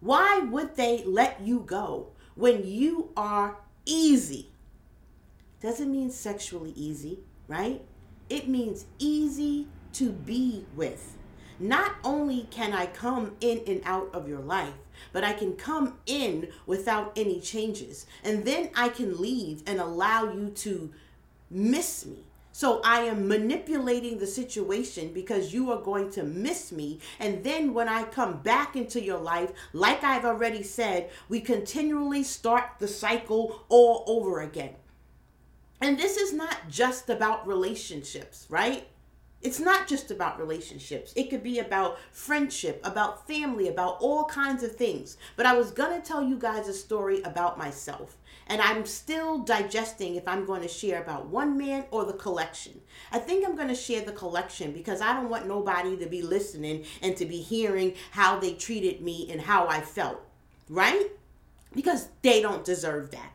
Why 0.00 0.40
would 0.40 0.74
they 0.74 1.04
let 1.04 1.42
you 1.42 1.60
go 1.60 2.08
when 2.34 2.66
you 2.66 3.12
are 3.16 3.58
easy? 3.86 4.50
Doesn't 5.60 5.92
mean 5.92 6.10
sexually 6.10 6.72
easy, 6.72 7.20
right? 7.46 7.82
It 8.28 8.48
means 8.48 8.86
easy 8.98 9.68
to 9.92 10.10
be 10.10 10.66
with. 10.74 11.16
Not 11.60 11.92
only 12.02 12.48
can 12.50 12.72
I 12.72 12.86
come 12.86 13.36
in 13.40 13.62
and 13.68 13.80
out 13.84 14.12
of 14.12 14.28
your 14.28 14.40
life, 14.40 14.74
but 15.12 15.24
I 15.24 15.32
can 15.32 15.54
come 15.54 15.98
in 16.06 16.48
without 16.66 17.12
any 17.16 17.40
changes. 17.40 18.06
And 18.22 18.44
then 18.44 18.70
I 18.74 18.88
can 18.88 19.20
leave 19.20 19.62
and 19.66 19.80
allow 19.80 20.32
you 20.32 20.50
to 20.50 20.90
miss 21.50 22.06
me. 22.06 22.24
So 22.52 22.80
I 22.84 23.00
am 23.00 23.26
manipulating 23.26 24.18
the 24.18 24.28
situation 24.28 25.12
because 25.12 25.52
you 25.52 25.72
are 25.72 25.80
going 25.80 26.10
to 26.12 26.22
miss 26.22 26.70
me. 26.70 27.00
And 27.18 27.42
then 27.42 27.74
when 27.74 27.88
I 27.88 28.04
come 28.04 28.42
back 28.42 28.76
into 28.76 29.02
your 29.02 29.18
life, 29.18 29.50
like 29.72 30.04
I've 30.04 30.24
already 30.24 30.62
said, 30.62 31.10
we 31.28 31.40
continually 31.40 32.22
start 32.22 32.74
the 32.78 32.86
cycle 32.86 33.64
all 33.68 34.04
over 34.06 34.40
again. 34.40 34.76
And 35.80 35.98
this 35.98 36.16
is 36.16 36.32
not 36.32 36.68
just 36.68 37.10
about 37.10 37.44
relationships, 37.44 38.46
right? 38.48 38.86
It's 39.44 39.60
not 39.60 39.86
just 39.86 40.10
about 40.10 40.40
relationships. 40.40 41.12
It 41.14 41.28
could 41.28 41.42
be 41.42 41.58
about 41.58 41.98
friendship, 42.12 42.80
about 42.82 43.28
family, 43.28 43.68
about 43.68 43.98
all 44.00 44.24
kinds 44.24 44.62
of 44.62 44.74
things. 44.74 45.18
But 45.36 45.44
I 45.44 45.52
was 45.52 45.70
going 45.70 46.00
to 46.00 46.06
tell 46.06 46.22
you 46.22 46.38
guys 46.38 46.66
a 46.66 46.72
story 46.72 47.20
about 47.22 47.58
myself. 47.58 48.16
And 48.46 48.62
I'm 48.62 48.86
still 48.86 49.38
digesting 49.38 50.16
if 50.16 50.26
I'm 50.26 50.46
going 50.46 50.62
to 50.62 50.68
share 50.68 51.02
about 51.02 51.26
one 51.26 51.58
man 51.58 51.84
or 51.90 52.06
the 52.06 52.14
collection. 52.14 52.80
I 53.12 53.18
think 53.18 53.46
I'm 53.46 53.54
going 53.54 53.68
to 53.68 53.74
share 53.74 54.00
the 54.00 54.12
collection 54.12 54.72
because 54.72 55.02
I 55.02 55.12
don't 55.12 55.28
want 55.28 55.46
nobody 55.46 55.98
to 55.98 56.06
be 56.06 56.22
listening 56.22 56.86
and 57.02 57.14
to 57.18 57.26
be 57.26 57.38
hearing 57.38 57.94
how 58.12 58.38
they 58.38 58.54
treated 58.54 59.02
me 59.02 59.28
and 59.30 59.42
how 59.42 59.68
I 59.68 59.82
felt, 59.82 60.22
right? 60.70 61.08
Because 61.74 62.08
they 62.22 62.40
don't 62.40 62.64
deserve 62.64 63.10
that. 63.10 63.32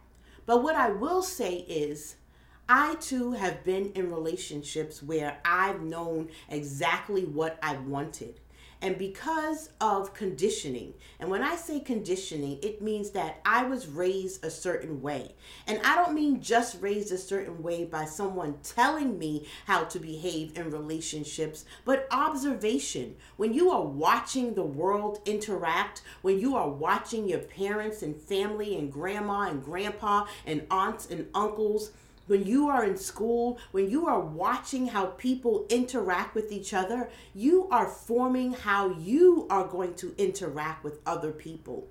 But 0.48 0.64
what 0.64 0.76
I 0.76 0.90
will 0.90 1.22
say 1.22 1.58
is, 1.68 2.16
I 2.72 2.98
too 3.02 3.32
have 3.32 3.64
been 3.64 3.92
in 3.96 4.12
relationships 4.12 5.02
where 5.02 5.40
I've 5.44 5.82
known 5.82 6.30
exactly 6.50 7.26
what 7.26 7.58
I 7.64 7.78
wanted. 7.78 8.40
And 8.80 8.96
because 8.96 9.72
of 9.82 10.14
conditioning, 10.14 10.94
and 11.20 11.32
when 11.32 11.42
I 11.42 11.56
say 11.56 11.80
conditioning, 11.80 12.60
it 12.62 12.80
means 12.80 13.10
that 13.10 13.42
I 13.44 13.64
was 13.64 13.88
raised 13.88 14.46
a 14.46 14.52
certain 14.52 15.02
way. 15.02 15.34
And 15.66 15.82
I 15.84 15.96
don't 15.96 16.14
mean 16.14 16.42
just 16.42 16.80
raised 16.80 17.12
a 17.12 17.18
certain 17.18 17.64
way 17.64 17.86
by 17.86 18.06
someone 18.06 18.60
telling 18.64 19.18
me 19.18 19.48
how 19.66 19.86
to 19.86 20.00
behave 20.00 20.56
in 20.56 20.70
relationships, 20.70 21.66
but 21.86 22.08
observation. 22.12 23.16
When 23.36 23.52
you 23.52 23.72
are 23.72 23.84
watching 23.84 24.54
the 24.54 24.64
world 24.64 25.22
interact, 25.26 26.04
when 26.22 26.40
you 26.40 26.56
are 26.56 26.70
watching 26.70 27.28
your 27.28 27.40
parents 27.40 28.04
and 28.04 28.16
family 28.16 28.78
and 28.78 28.94
grandma 28.94 29.50
and 29.50 29.62
grandpa 29.62 30.28
and 30.46 30.68
aunts 30.70 31.10
and 31.10 31.28
uncles 31.34 31.92
when 32.30 32.46
you 32.46 32.70
are 32.70 32.86
in 32.86 32.96
school, 32.96 33.58
when 33.72 33.90
you 33.90 34.06
are 34.06 34.20
watching 34.20 34.88
how 34.88 35.08
people 35.08 35.66
interact 35.68 36.36
with 36.36 36.52
each 36.52 36.76
other, 36.76 37.10
you 37.34 37.68
are 37.72 37.88
forming 37.88 38.54
how 38.54 38.92
you 38.92 39.48
are 39.50 39.66
going 39.66 39.96
to 39.96 40.14
interact 40.16 40.84
with 40.84 41.00
other 41.08 41.32
people. 41.32 41.88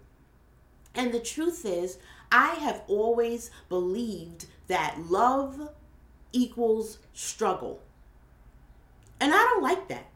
And 0.94 1.12
the 1.12 1.18
truth 1.18 1.66
is, 1.66 1.98
I 2.30 2.54
have 2.54 2.82
always 2.86 3.50
believed 3.68 4.46
that 4.68 5.10
love 5.10 5.70
equals 6.32 6.98
struggle. 7.12 7.82
And 9.20 9.34
I 9.34 9.38
don't 9.38 9.62
like 9.62 9.88
that. 9.88 10.06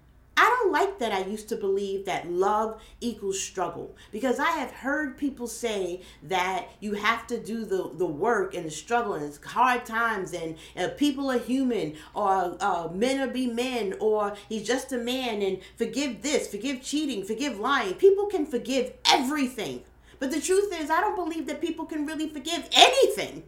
I 0.43 0.49
don't 0.49 0.73
like 0.73 0.99
that 0.99 1.13
I 1.13 1.25
used 1.25 1.49
to 1.51 1.57
believe 1.57 2.05
that 2.07 2.29
love 2.29 2.83
equals 3.01 3.41
struggle 3.41 3.95
because 4.11 4.41
I 4.41 4.51
have 4.51 4.73
heard 4.73 5.17
people 5.17 5.47
say 5.47 6.01
that 6.25 6.67
you 6.81 6.95
have 6.95 7.29
to 7.29 7.39
do 7.39 7.65
the, 7.65 7.93
the 7.95 8.07
work 8.07 8.53
and 8.53 8.67
the 8.67 8.71
struggle 8.73 9.15
and 9.15 9.25
it's 9.25 9.39
hard 9.45 9.87
times 9.87 10.33
and 10.33 10.57
uh, 10.77 10.89
people 10.97 11.31
are 11.31 11.39
human 11.39 11.95
or 12.13 12.57
uh, 12.59 12.89
men 12.93 13.21
are 13.21 13.33
be 13.33 13.47
men 13.47 13.95
or 14.01 14.35
he's 14.49 14.67
just 14.67 14.93
a 14.93 14.99
man 14.99 15.43
and 15.43 15.61
forgive 15.77 16.23
this, 16.23 16.49
forgive 16.49 16.83
cheating, 16.83 17.23
forgive 17.23 17.61
lying. 17.61 17.95
People 17.95 18.27
can 18.27 18.45
forgive 18.45 18.95
everything. 19.07 19.85
But 20.19 20.33
the 20.33 20.41
truth 20.41 20.77
is, 20.77 20.91
I 20.91 21.01
don't 21.03 21.15
believe 21.15 21.47
that 21.47 21.61
people 21.61 21.85
can 21.85 22.05
really 22.05 22.29
forgive 22.29 22.69
anything 22.73 23.45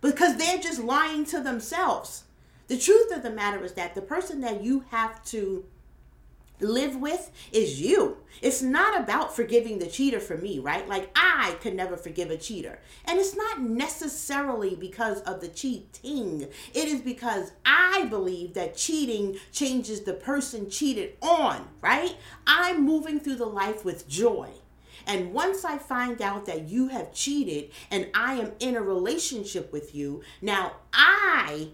because 0.00 0.36
they're 0.36 0.58
just 0.58 0.80
lying 0.80 1.24
to 1.24 1.40
themselves. 1.40 2.22
The 2.68 2.78
truth 2.78 3.14
of 3.14 3.22
the 3.22 3.30
matter 3.30 3.64
is 3.64 3.72
that 3.74 3.94
the 3.94 4.02
person 4.02 4.40
that 4.40 4.62
you 4.62 4.84
have 4.90 5.24
to 5.26 5.64
live 6.60 6.96
with 6.96 7.30
is 7.52 7.80
you. 7.80 8.16
It's 8.40 8.62
not 8.62 8.98
about 8.98 9.34
forgiving 9.34 9.78
the 9.78 9.86
cheater 9.86 10.20
for 10.20 10.36
me, 10.36 10.58
right? 10.58 10.88
Like 10.88 11.10
I 11.14 11.56
could 11.60 11.74
never 11.74 11.96
forgive 11.96 12.30
a 12.30 12.36
cheater. 12.36 12.78
And 13.04 13.18
it's 13.18 13.36
not 13.36 13.60
necessarily 13.60 14.74
because 14.74 15.20
of 15.22 15.40
the 15.40 15.48
cheating. 15.48 16.48
It 16.74 16.88
is 16.88 17.00
because 17.00 17.52
I 17.64 18.06
believe 18.06 18.54
that 18.54 18.76
cheating 18.76 19.36
changes 19.52 20.02
the 20.02 20.14
person 20.14 20.70
cheated 20.70 21.14
on, 21.20 21.68
right? 21.80 22.16
I'm 22.46 22.84
moving 22.84 23.20
through 23.20 23.36
the 23.36 23.46
life 23.46 23.84
with 23.84 24.08
joy. 24.08 24.50
And 25.06 25.32
once 25.32 25.64
I 25.64 25.78
find 25.78 26.20
out 26.20 26.46
that 26.46 26.68
you 26.68 26.88
have 26.88 27.12
cheated 27.12 27.70
and 27.92 28.08
I 28.12 28.34
am 28.34 28.52
in 28.58 28.74
a 28.74 28.82
relationship 28.82 29.72
with 29.72 29.94
you, 29.94 30.22
now 30.42 30.72
I 30.92 31.68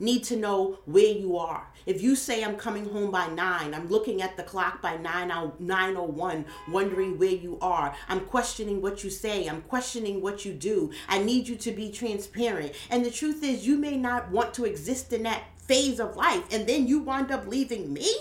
need 0.00 0.24
to 0.24 0.36
know 0.36 0.78
where 0.86 1.12
you 1.12 1.36
are. 1.36 1.68
If 1.86 2.02
you 2.02 2.16
say 2.16 2.42
I'm 2.42 2.56
coming 2.56 2.88
home 2.88 3.10
by 3.10 3.28
9, 3.28 3.74
I'm 3.74 3.88
looking 3.88 4.22
at 4.22 4.36
the 4.36 4.42
clock 4.42 4.82
by 4.82 4.96
9 4.96 5.52
901 5.58 6.44
wondering 6.68 7.18
where 7.18 7.30
you 7.30 7.58
are. 7.60 7.94
I'm 8.08 8.20
questioning 8.20 8.82
what 8.82 9.04
you 9.04 9.10
say. 9.10 9.46
I'm 9.46 9.62
questioning 9.62 10.20
what 10.20 10.44
you 10.44 10.52
do. 10.52 10.90
I 11.08 11.22
need 11.22 11.48
you 11.48 11.56
to 11.56 11.72
be 11.72 11.90
transparent. 11.90 12.72
And 12.90 13.04
the 13.04 13.10
truth 13.10 13.44
is 13.44 13.66
you 13.66 13.76
may 13.76 13.96
not 13.96 14.30
want 14.30 14.54
to 14.54 14.64
exist 14.64 15.12
in 15.12 15.22
that 15.24 15.44
phase 15.58 16.00
of 16.00 16.16
life 16.16 16.44
and 16.50 16.66
then 16.66 16.88
you 16.88 16.98
wind 16.98 17.30
up 17.30 17.46
leaving 17.46 17.92
me? 17.92 18.12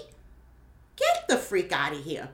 Get 0.95 1.27
the 1.27 1.38
freak 1.38 1.71
out 1.71 1.93
of 1.93 2.03
here. 2.03 2.29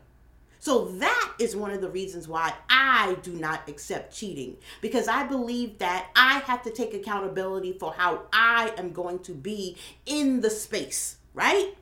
So 0.66 0.86
that 0.86 1.34
is 1.38 1.56
one 1.56 1.70
of 1.70 1.82
the 1.82 1.92
reasons 1.92 2.28
why 2.28 2.52
I 2.68 3.18
do 3.22 3.34
not 3.34 3.70
accept 3.70 4.16
cheating 4.16 4.58
because 4.82 5.08
I 5.08 5.24
believe 5.28 5.78
that 5.78 6.10
I 6.16 6.40
have 6.40 6.64
to 6.64 6.72
take 6.72 6.96
accountability 6.96 7.74
for 7.74 7.94
how 7.94 8.24
I 8.34 8.74
am 8.76 8.92
going 8.92 9.20
to 9.20 9.34
be 9.34 9.78
in 10.08 10.42
the 10.42 10.50
space, 10.50 11.18
right? 11.36 11.76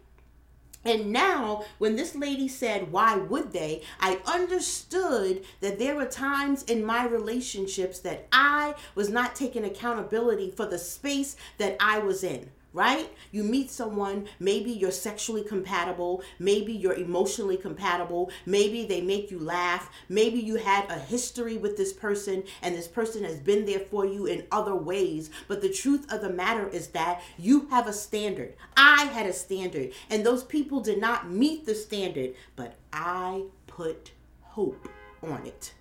And 0.83 1.13
now, 1.13 1.63
when 1.77 1.95
this 1.95 2.13
lady 2.13 2.49
said, 2.49 2.91
Why 2.91 3.15
would 3.15 3.53
they? 3.53 3.83
I 4.01 4.19
understood 4.25 5.45
that 5.61 5.79
there 5.79 5.95
were 5.95 6.03
times 6.03 6.63
in 6.63 6.83
my 6.83 7.05
relationships 7.05 7.99
that 7.99 8.27
I 8.33 8.75
was 8.95 9.07
not 9.07 9.33
taking 9.33 9.63
accountability 9.63 10.51
for 10.51 10.65
the 10.65 10.77
space 10.77 11.37
that 11.57 11.77
I 11.79 11.99
was 11.99 12.21
in 12.21 12.51
right? 12.73 13.11
You 13.31 13.43
meet 13.43 13.69
someone, 13.69 14.27
maybe 14.39 14.71
you're 14.71 14.91
sexually 14.91 15.43
compatible, 15.43 16.23
maybe 16.39 16.73
you're 16.73 16.95
emotionally 16.95 17.57
compatible, 17.57 18.31
maybe 18.45 18.85
they 18.85 19.01
make 19.01 19.29
you 19.29 19.39
laugh, 19.39 19.89
maybe 20.09 20.39
you 20.39 20.55
had 20.55 20.89
a 20.89 20.97
history 20.97 21.57
with 21.57 21.77
this 21.77 21.93
person 21.93 22.43
and 22.61 22.75
this 22.75 22.87
person 22.87 23.23
has 23.23 23.39
been 23.39 23.65
there 23.65 23.79
for 23.79 24.05
you 24.05 24.25
in 24.25 24.45
other 24.51 24.75
ways. 24.75 25.29
But 25.47 25.61
the 25.61 25.71
truth 25.71 26.11
of 26.11 26.21
the 26.21 26.29
matter 26.29 26.67
is 26.67 26.87
that 26.89 27.21
you 27.37 27.67
have 27.69 27.87
a 27.87 27.93
standard. 27.93 28.55
I 28.75 29.03
had 29.05 29.27
a 29.27 29.33
standard, 29.33 29.91
and 30.09 30.25
those 30.25 30.43
people 30.43 30.81
did 30.81 30.99
not 30.99 31.29
meet 31.29 31.65
the 31.65 31.75
standard, 31.75 32.33
but 32.55 32.75
I 32.91 33.43
put 33.67 34.11
hope 34.41 34.87
on 35.21 35.45
it. 35.45 35.73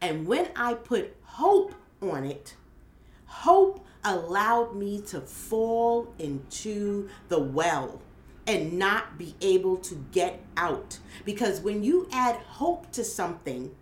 And 0.00 0.26
when 0.26 0.48
I 0.56 0.74
put 0.74 1.16
hope 1.22 1.74
on 2.00 2.24
it, 2.24 2.54
hope 3.26 3.86
allowed 4.04 4.74
me 4.74 5.00
to 5.02 5.20
fall 5.20 6.12
into 6.18 7.08
the 7.28 7.38
well 7.38 8.00
and 8.46 8.72
not 8.72 9.18
be 9.18 9.34
able 9.40 9.76
to 9.76 9.94
get 10.10 10.42
out. 10.56 10.98
Because 11.24 11.60
when 11.60 11.84
you 11.84 12.08
add 12.12 12.36
hope 12.36 12.90
to 12.92 13.04
something, 13.04 13.74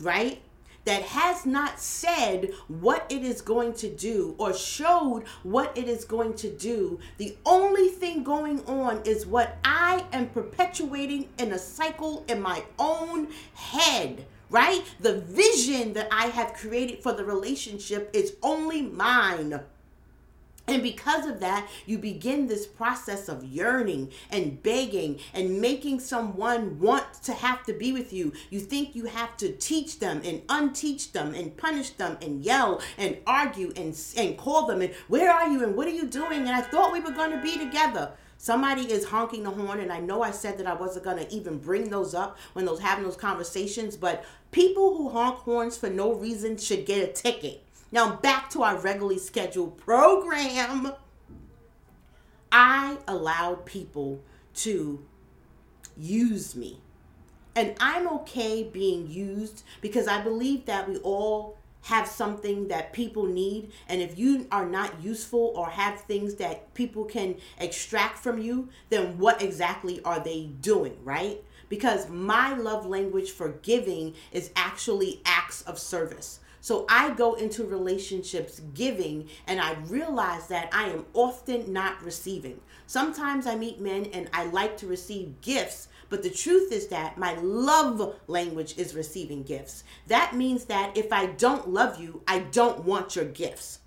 right, 0.00 0.40
that 0.86 1.02
has 1.02 1.44
not 1.44 1.80
said 1.80 2.50
what 2.68 3.04
it 3.10 3.22
is 3.22 3.42
going 3.42 3.74
to 3.74 3.90
do 3.90 4.34
or 4.38 4.54
showed 4.54 5.24
what 5.42 5.76
it 5.76 5.88
is 5.88 6.04
going 6.04 6.32
to 6.34 6.48
do, 6.48 6.98
the 7.18 7.36
only 7.44 7.88
thing 7.88 8.22
going 8.22 8.64
on 8.66 9.02
is 9.04 9.26
what 9.26 9.58
I 9.64 10.06
am 10.12 10.28
perpetuating 10.28 11.28
in 11.38 11.52
a 11.52 11.58
cycle 11.58 12.24
in 12.28 12.40
my 12.40 12.64
own 12.78 13.28
head 13.54 14.26
right? 14.50 14.82
The 15.00 15.20
vision 15.20 15.92
that 15.94 16.08
I 16.10 16.26
have 16.26 16.54
created 16.54 17.02
for 17.02 17.12
the 17.12 17.24
relationship 17.24 18.10
is 18.12 18.36
only 18.42 18.82
mine. 18.82 19.60
And 20.68 20.82
because 20.82 21.26
of 21.26 21.38
that, 21.40 21.68
you 21.86 21.96
begin 21.96 22.48
this 22.48 22.66
process 22.66 23.28
of 23.28 23.44
yearning 23.44 24.10
and 24.30 24.60
begging 24.62 25.20
and 25.32 25.60
making 25.60 26.00
someone 26.00 26.80
want 26.80 27.22
to 27.22 27.32
have 27.32 27.62
to 27.66 27.72
be 27.72 27.92
with 27.92 28.12
you. 28.12 28.32
You 28.50 28.58
think 28.58 28.96
you 28.96 29.04
have 29.04 29.36
to 29.36 29.52
teach 29.52 30.00
them 30.00 30.22
and 30.24 30.42
unteach 30.48 31.12
them 31.12 31.34
and 31.34 31.56
punish 31.56 31.90
them 31.90 32.18
and 32.20 32.44
yell 32.44 32.82
and 32.98 33.16
argue 33.28 33.72
and, 33.76 33.96
and 34.16 34.36
call 34.36 34.66
them 34.66 34.82
and 34.82 34.92
where 35.06 35.30
are 35.30 35.48
you 35.48 35.62
and 35.62 35.76
what 35.76 35.86
are 35.86 35.90
you 35.90 36.06
doing? 36.06 36.40
And 36.40 36.50
I 36.50 36.62
thought 36.62 36.92
we 36.92 37.00
were 37.00 37.12
going 37.12 37.30
to 37.30 37.42
be 37.42 37.58
together. 37.58 38.12
Somebody 38.38 38.82
is 38.92 39.06
honking 39.06 39.42
the 39.42 39.50
horn, 39.50 39.80
and 39.80 39.92
I 39.92 40.00
know 40.00 40.22
I 40.22 40.30
said 40.30 40.58
that 40.58 40.66
I 40.66 40.74
wasn't 40.74 41.04
going 41.04 41.18
to 41.18 41.32
even 41.32 41.58
bring 41.58 41.88
those 41.88 42.14
up 42.14 42.38
when 42.52 42.64
those 42.64 42.80
having 42.80 43.04
those 43.04 43.16
conversations, 43.16 43.96
but 43.96 44.24
people 44.50 44.96
who 44.96 45.08
honk 45.08 45.38
horns 45.38 45.76
for 45.76 45.88
no 45.88 46.12
reason 46.12 46.56
should 46.56 46.84
get 46.86 47.08
a 47.08 47.12
ticket. 47.12 47.62
Now, 47.90 48.16
back 48.16 48.50
to 48.50 48.62
our 48.62 48.76
regularly 48.76 49.18
scheduled 49.18 49.78
program. 49.78 50.92
I 52.52 52.98
allowed 53.08 53.64
people 53.64 54.20
to 54.56 55.04
use 55.96 56.54
me. 56.54 56.80
And 57.54 57.74
I'm 57.80 58.06
okay 58.08 58.64
being 58.64 59.10
used 59.10 59.62
because 59.80 60.06
I 60.08 60.20
believe 60.20 60.66
that 60.66 60.88
we 60.88 60.98
all 60.98 61.55
have 61.86 62.08
something 62.08 62.66
that 62.66 62.92
people 62.92 63.26
need. 63.26 63.70
And 63.88 64.02
if 64.02 64.18
you 64.18 64.48
are 64.50 64.66
not 64.66 65.00
useful 65.00 65.52
or 65.54 65.70
have 65.70 66.00
things 66.00 66.34
that 66.34 66.74
people 66.74 67.04
can 67.04 67.36
extract 67.58 68.18
from 68.18 68.38
you, 68.38 68.68
then 68.90 69.18
what 69.18 69.40
exactly 69.40 70.02
are 70.04 70.18
they 70.18 70.50
doing, 70.60 70.96
right? 71.04 71.44
Because 71.68 72.08
my 72.08 72.54
love 72.54 72.86
language 72.86 73.30
for 73.30 73.50
giving 73.62 74.14
is 74.32 74.50
actually 74.56 75.20
acts 75.24 75.62
of 75.62 75.78
service. 75.78 76.40
So 76.60 76.86
I 76.88 77.14
go 77.14 77.34
into 77.34 77.64
relationships 77.64 78.60
giving 78.74 79.28
and 79.46 79.60
I 79.60 79.74
realize 79.86 80.48
that 80.48 80.68
I 80.72 80.88
am 80.88 81.06
often 81.14 81.72
not 81.72 82.02
receiving. 82.02 82.60
Sometimes 82.88 83.46
I 83.46 83.54
meet 83.54 83.80
men 83.80 84.06
and 84.06 84.28
I 84.32 84.46
like 84.46 84.76
to 84.78 84.88
receive 84.88 85.40
gifts, 85.40 85.86
but 86.08 86.22
the 86.22 86.30
truth 86.30 86.72
is 86.72 86.88
that 86.88 87.18
my 87.18 87.34
love 87.34 88.14
language 88.26 88.76
is 88.78 88.94
receiving 88.94 89.42
gifts. 89.42 89.84
That 90.06 90.34
means 90.34 90.66
that 90.66 90.96
if 90.96 91.12
I 91.12 91.26
don't 91.26 91.68
love 91.68 92.00
you, 92.00 92.22
I 92.26 92.40
don't 92.40 92.84
want 92.84 93.16
your 93.16 93.24
gifts. 93.24 93.80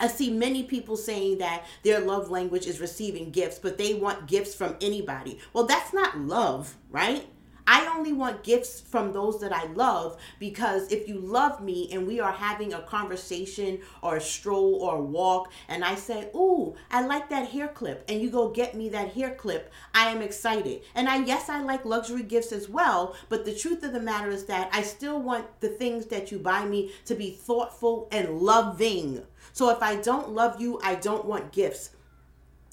I 0.00 0.08
see 0.08 0.30
many 0.30 0.62
people 0.62 0.96
saying 0.96 1.38
that 1.38 1.66
their 1.82 2.00
love 2.00 2.30
language 2.30 2.66
is 2.66 2.80
receiving 2.80 3.30
gifts, 3.30 3.58
but 3.58 3.76
they 3.76 3.92
want 3.92 4.26
gifts 4.26 4.54
from 4.54 4.76
anybody. 4.80 5.38
Well, 5.52 5.66
that's 5.66 5.92
not 5.92 6.18
love, 6.18 6.76
right? 6.90 7.26
I 7.66 7.86
only 7.96 8.12
want 8.12 8.42
gifts 8.42 8.80
from 8.80 9.12
those 9.12 9.40
that 9.40 9.52
I 9.52 9.64
love 9.72 10.16
because 10.38 10.90
if 10.90 11.08
you 11.08 11.18
love 11.18 11.62
me 11.62 11.88
and 11.92 12.06
we 12.06 12.20
are 12.20 12.32
having 12.32 12.72
a 12.72 12.82
conversation 12.82 13.80
or 14.02 14.16
a 14.16 14.20
stroll 14.20 14.76
or 14.76 14.96
a 14.96 15.02
walk, 15.02 15.52
and 15.68 15.84
I 15.84 15.94
say, 15.94 16.30
Ooh, 16.34 16.74
I 16.90 17.04
like 17.04 17.28
that 17.30 17.48
hair 17.48 17.68
clip, 17.68 18.04
and 18.08 18.20
you 18.20 18.30
go 18.30 18.48
get 18.48 18.74
me 18.74 18.88
that 18.90 19.12
hair 19.12 19.34
clip, 19.34 19.72
I 19.94 20.08
am 20.10 20.22
excited. 20.22 20.82
And 20.94 21.08
I, 21.08 21.24
yes, 21.24 21.48
I 21.48 21.62
like 21.62 21.84
luxury 21.84 22.22
gifts 22.22 22.52
as 22.52 22.68
well, 22.68 23.14
but 23.28 23.44
the 23.44 23.54
truth 23.54 23.82
of 23.82 23.92
the 23.92 24.00
matter 24.00 24.30
is 24.30 24.44
that 24.46 24.70
I 24.72 24.82
still 24.82 25.20
want 25.20 25.60
the 25.60 25.68
things 25.68 26.06
that 26.06 26.32
you 26.32 26.38
buy 26.38 26.64
me 26.64 26.92
to 27.06 27.14
be 27.14 27.30
thoughtful 27.30 28.08
and 28.10 28.40
loving. 28.40 29.22
So 29.52 29.70
if 29.70 29.82
I 29.82 29.96
don't 29.96 30.30
love 30.30 30.60
you, 30.60 30.80
I 30.82 30.94
don't 30.94 31.24
want 31.24 31.52
gifts. 31.52 31.90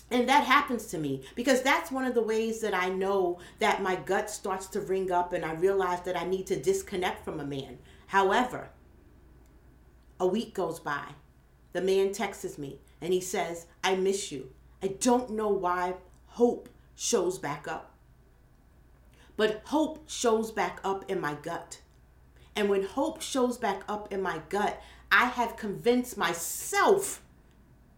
And 0.10 0.30
that 0.30 0.46
happens 0.46 0.86
to 0.88 0.98
me 0.98 1.24
because 1.36 1.62
that's 1.62 1.91
one 1.91 2.06
of 2.06 2.13
the 2.13 2.22
ways 2.22 2.62
that 2.62 2.74
I 2.74 2.89
know 2.89 3.39
that 3.60 3.84
my 3.84 3.96
gut 3.96 4.30
starts 4.30 4.67
to 4.67 4.80
ring 4.80 5.12
up 5.12 5.34
and 5.34 5.43
I 5.43 5.54
realize 5.54 6.02
that 6.02 6.15
I 6.15 6.24
need 6.24 6.48
to 6.48 6.62
disconnect 6.62 7.26
from 7.26 7.39
a 7.39 7.46
man. 7.46 7.80
However, 8.08 8.70
a 10.20 10.26
week 10.26 10.54
goes 10.54 10.80
by. 10.80 11.04
The 11.74 11.82
man 11.82 12.13
texts 12.13 12.58
me 12.58 12.80
and 13.02 13.13
he 13.13 13.20
says, 13.20 13.65
I 13.84 13.96
miss 13.96 14.32
you. 14.32 14.50
I 14.82 14.88
don't 14.88 15.32
know 15.32 15.50
why 15.50 15.96
hope 16.28 16.70
shows 16.96 17.38
back 17.38 17.67
up. 17.67 17.93
But 19.36 19.62
hope 19.65 20.10
shows 20.10 20.52
back 20.52 20.80
up 20.84 21.10
in 21.12 21.20
my 21.20 21.36
gut. 21.36 21.82
And 22.56 22.70
when 22.70 22.84
hope 22.84 23.22
shows 23.22 23.58
back 23.58 23.84
up 23.88 24.12
in 24.12 24.22
my 24.22 24.41
gut, 24.50 24.82
I 25.12 25.26
have 25.26 25.58
convinced 25.58 26.17
myself 26.17 27.22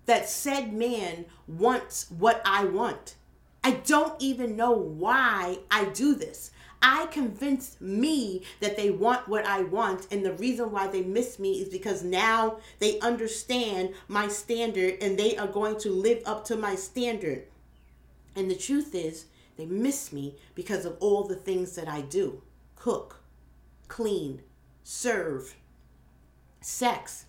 that 0.09 0.27
said 0.27 0.73
man 0.73 1.23
wants 1.47 2.09
what 2.09 2.41
I 2.43 2.65
want. 2.65 3.13
I 3.63 3.73
don't 3.73 4.19
even 4.19 4.55
know 4.55 4.71
why 4.71 5.59
I 5.69 5.85
do 5.85 6.15
this. 6.15 6.49
I 6.81 7.05
convinced 7.05 7.79
me 7.79 8.41
that 8.59 8.75
they 8.75 8.89
want 8.89 9.27
what 9.27 9.45
I 9.45 9.61
want, 9.61 10.07
and 10.09 10.25
the 10.25 10.33
reason 10.33 10.71
why 10.71 10.87
they 10.87 11.03
miss 11.03 11.37
me 11.37 11.61
is 11.61 11.69
because 11.69 12.01
now 12.03 12.57
they 12.79 12.99
understand 13.01 13.93
my 14.07 14.27
standard 14.29 14.97
and 14.99 15.15
they 15.15 15.37
are 15.37 15.45
going 15.45 15.77
to 15.81 15.91
live 15.91 16.23
up 16.25 16.43
to 16.45 16.55
my 16.55 16.73
standard. 16.73 17.43
And 18.35 18.49
the 18.49 18.55
truth 18.55 18.95
is, 18.95 19.27
they 19.57 19.67
miss 19.67 20.11
me 20.11 20.37
because 20.55 20.85
of 20.85 20.97
all 20.99 21.23
the 21.25 21.35
things 21.35 21.75
that 21.75 21.87
I 21.87 22.01
do 22.01 22.41
cook, 22.75 23.21
clean, 23.87 24.41
serve, 24.83 25.55
sex, 26.61 27.25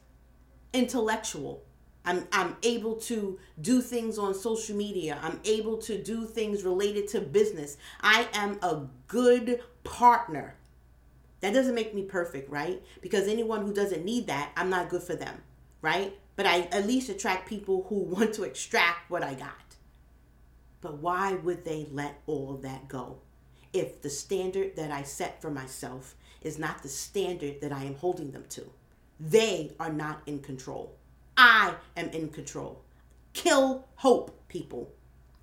intellectual. 0.72 1.62
I'm, 2.04 2.26
I'm 2.32 2.56
able 2.62 2.96
to 2.96 3.38
do 3.60 3.82
things 3.82 4.18
on 4.18 4.34
social 4.34 4.76
media. 4.76 5.18
I'm 5.22 5.40
able 5.44 5.78
to 5.78 6.02
do 6.02 6.24
things 6.24 6.64
related 6.64 7.08
to 7.08 7.20
business. 7.20 7.76
I 8.00 8.28
am 8.32 8.58
a 8.62 8.86
good 9.06 9.60
partner. 9.84 10.54
That 11.40 11.54
doesn't 11.54 11.74
make 11.74 11.94
me 11.94 12.02
perfect, 12.02 12.50
right? 12.50 12.82
Because 13.00 13.28
anyone 13.28 13.62
who 13.62 13.72
doesn't 13.72 14.04
need 14.04 14.26
that, 14.28 14.52
I'm 14.56 14.70
not 14.70 14.88
good 14.88 15.02
for 15.02 15.14
them, 15.14 15.42
right? 15.82 16.16
But 16.36 16.46
I 16.46 16.62
at 16.72 16.86
least 16.86 17.08
attract 17.10 17.48
people 17.48 17.86
who 17.88 17.96
want 18.04 18.34
to 18.34 18.44
extract 18.44 19.10
what 19.10 19.22
I 19.22 19.34
got. 19.34 19.56
But 20.80 20.98
why 20.98 21.34
would 21.34 21.64
they 21.64 21.86
let 21.90 22.20
all 22.26 22.54
that 22.62 22.88
go? 22.88 23.18
If 23.72 24.00
the 24.00 24.10
standard 24.10 24.76
that 24.76 24.90
I 24.90 25.02
set 25.02 25.40
for 25.40 25.50
myself 25.50 26.14
is 26.40 26.58
not 26.58 26.82
the 26.82 26.88
standard 26.88 27.60
that 27.60 27.72
I 27.72 27.84
am 27.84 27.94
holding 27.96 28.32
them 28.32 28.44
to, 28.50 28.70
they 29.18 29.72
are 29.78 29.92
not 29.92 30.22
in 30.26 30.40
control. 30.40 30.96
I 31.42 31.74
am 31.96 32.10
in 32.10 32.28
control. 32.28 32.82
Kill 33.32 33.86
hope, 33.94 34.46
people. 34.48 34.92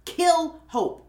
Kill 0.05 0.61
hope. 0.67 1.03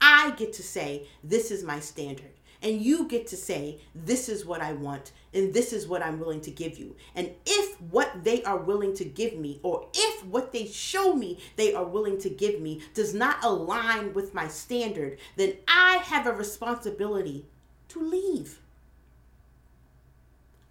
I 0.00 0.30
get 0.38 0.54
to 0.54 0.62
say, 0.62 1.06
this 1.22 1.50
is 1.50 1.62
my 1.62 1.78
standard. 1.78 2.32
And 2.62 2.80
you 2.80 3.06
get 3.06 3.26
to 3.26 3.36
say, 3.36 3.80
this 3.94 4.30
is 4.30 4.46
what 4.46 4.62
I 4.62 4.72
want 4.72 5.12
and 5.34 5.52
this 5.52 5.74
is 5.74 5.86
what 5.86 6.02
I'm 6.02 6.18
willing 6.18 6.40
to 6.40 6.50
give 6.50 6.78
you. 6.78 6.96
And 7.14 7.32
if 7.44 7.78
what 7.82 8.24
they 8.24 8.42
are 8.44 8.56
willing 8.56 8.94
to 8.96 9.04
give 9.04 9.36
me, 9.36 9.60
or 9.62 9.88
if 9.92 10.24
what 10.24 10.52
they 10.52 10.66
show 10.66 11.12
me 11.12 11.38
they 11.56 11.74
are 11.74 11.84
willing 11.84 12.16
to 12.20 12.30
give 12.30 12.62
me, 12.62 12.80
does 12.94 13.12
not 13.12 13.44
align 13.44 14.14
with 14.14 14.32
my 14.32 14.48
standard, 14.48 15.18
then 15.36 15.52
I 15.68 15.98
have 16.04 16.26
a 16.26 16.32
responsibility 16.32 17.44
to 17.88 18.00
leave. 18.00 18.58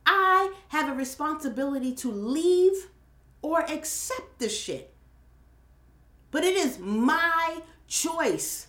I 0.08 0.54
have 0.70 0.90
a 0.90 0.96
responsibility 0.96 1.94
to 1.94 2.12
leave 2.12 2.88
or 3.42 3.62
accept 3.62 4.40
the 4.40 4.50
shit. 4.50 4.94
But 6.32 6.44
it 6.44 6.56
is 6.56 6.80
my 6.80 7.62
choice. 7.88 8.68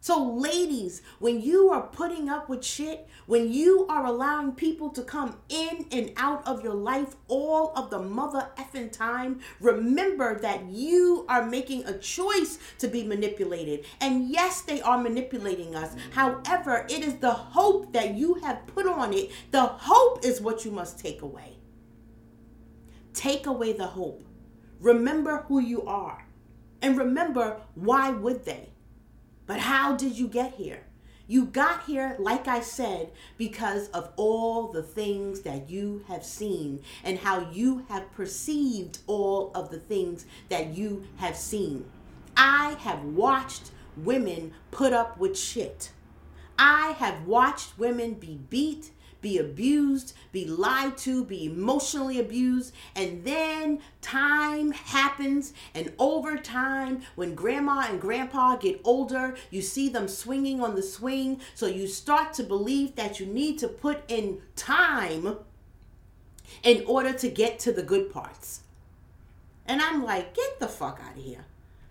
So, 0.00 0.24
ladies, 0.24 1.02
when 1.18 1.42
you 1.42 1.68
are 1.70 1.82
putting 1.82 2.30
up 2.30 2.48
with 2.48 2.64
shit, 2.64 3.06
when 3.26 3.52
you 3.52 3.84
are 3.88 4.06
allowing 4.06 4.52
people 4.52 4.88
to 4.90 5.02
come 5.02 5.36
in 5.50 5.84
and 5.92 6.12
out 6.16 6.46
of 6.46 6.62
your 6.64 6.72
life 6.72 7.16
all 7.26 7.74
of 7.76 7.90
the 7.90 7.98
mother 7.98 8.48
effing 8.56 8.90
time, 8.90 9.40
remember 9.60 10.38
that 10.38 10.64
you 10.66 11.26
are 11.28 11.44
making 11.44 11.84
a 11.84 11.98
choice 11.98 12.58
to 12.78 12.88
be 12.88 13.04
manipulated. 13.04 13.84
And 14.00 14.30
yes, 14.30 14.62
they 14.62 14.80
are 14.80 14.96
manipulating 14.96 15.74
us. 15.74 15.90
Mm-hmm. 15.90 16.12
However, 16.12 16.86
it 16.88 17.04
is 17.04 17.16
the 17.16 17.32
hope 17.32 17.92
that 17.92 18.14
you 18.14 18.36
have 18.36 18.66
put 18.68 18.86
on 18.86 19.12
it. 19.12 19.30
The 19.50 19.66
hope 19.66 20.24
is 20.24 20.40
what 20.40 20.64
you 20.64 20.70
must 20.70 20.98
take 20.98 21.20
away. 21.20 21.57
Take 23.18 23.46
away 23.48 23.72
the 23.72 23.88
hope. 23.88 24.22
Remember 24.78 25.38
who 25.48 25.58
you 25.58 25.82
are. 25.82 26.24
And 26.80 26.96
remember, 26.96 27.56
why 27.74 28.10
would 28.10 28.44
they? 28.44 28.68
But 29.44 29.58
how 29.58 29.96
did 29.96 30.16
you 30.16 30.28
get 30.28 30.54
here? 30.54 30.84
You 31.26 31.46
got 31.46 31.82
here, 31.82 32.14
like 32.20 32.46
I 32.46 32.60
said, 32.60 33.10
because 33.36 33.88
of 33.88 34.12
all 34.14 34.68
the 34.68 34.84
things 34.84 35.40
that 35.40 35.68
you 35.68 36.04
have 36.06 36.24
seen 36.24 36.84
and 37.02 37.18
how 37.18 37.50
you 37.50 37.84
have 37.88 38.12
perceived 38.12 38.98
all 39.08 39.50
of 39.52 39.72
the 39.72 39.80
things 39.80 40.24
that 40.48 40.76
you 40.76 41.02
have 41.16 41.36
seen. 41.36 41.90
I 42.36 42.76
have 42.78 43.02
watched 43.02 43.72
women 43.96 44.52
put 44.70 44.92
up 44.92 45.18
with 45.18 45.36
shit. 45.36 45.90
I 46.56 46.92
have 46.98 47.26
watched 47.26 47.80
women 47.80 48.14
be 48.14 48.38
beat 48.48 48.92
be 49.20 49.38
abused, 49.38 50.14
be 50.32 50.44
lied 50.46 50.96
to, 50.98 51.24
be 51.24 51.46
emotionally 51.46 52.20
abused, 52.20 52.74
and 52.94 53.24
then 53.24 53.80
time 54.00 54.72
happens, 54.72 55.52
and 55.74 55.92
over 55.98 56.36
time, 56.36 57.02
when 57.14 57.34
grandma 57.34 57.86
and 57.88 58.00
grandpa 58.00 58.56
get 58.56 58.80
older, 58.84 59.36
you 59.50 59.62
see 59.62 59.88
them 59.88 60.08
swinging 60.08 60.60
on 60.62 60.74
the 60.74 60.82
swing, 60.82 61.40
so 61.54 61.66
you 61.66 61.86
start 61.86 62.32
to 62.34 62.42
believe 62.42 62.94
that 62.96 63.18
you 63.20 63.26
need 63.26 63.58
to 63.58 63.68
put 63.68 64.02
in 64.08 64.40
time 64.56 65.36
in 66.62 66.84
order 66.86 67.12
to 67.12 67.28
get 67.28 67.58
to 67.58 67.72
the 67.72 67.82
good 67.82 68.12
parts. 68.12 68.62
And 69.66 69.82
I'm 69.82 70.04
like, 70.04 70.34
get 70.34 70.58
the 70.60 70.68
fuck 70.68 71.00
out 71.04 71.16
of 71.16 71.22
here. 71.22 71.44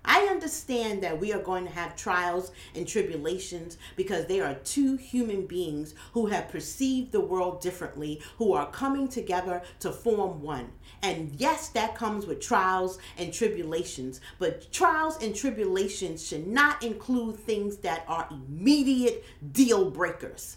I 0.08 0.22
understand 0.32 1.04
that 1.04 1.20
we 1.20 1.34
are 1.34 1.42
going 1.42 1.66
to 1.66 1.72
have 1.72 1.98
trials 1.98 2.54
and 2.74 2.88
tribulations 2.88 3.78
because 3.98 4.26
they 4.26 4.40
are 4.40 4.54
two 4.56 4.96
human 4.96 5.46
beings 5.46 5.96
who 6.14 6.28
have 6.28 6.48
perceived 6.48 7.12
the 7.12 7.20
world 7.20 7.60
differently, 7.60 8.22
who 8.38 8.54
are 8.54 8.72
coming 8.72 9.10
together 9.10 9.62
to 9.82 9.92
form 9.92 10.42
one. 10.42 10.72
And 11.04 11.34
yes, 11.36 11.68
that 11.70 11.96
comes 11.96 12.26
with 12.26 12.40
trials 12.40 13.00
and 13.18 13.34
tribulations, 13.34 14.22
but 14.40 14.72
trials 14.72 15.22
and 15.22 15.36
tribulations 15.36 16.26
should 16.26 16.48
not 16.48 16.82
include 16.82 17.36
things 17.36 17.76
that 17.78 18.06
are 18.08 18.30
immediate 18.32 19.26
deal 19.52 19.92
breakers. 19.92 20.56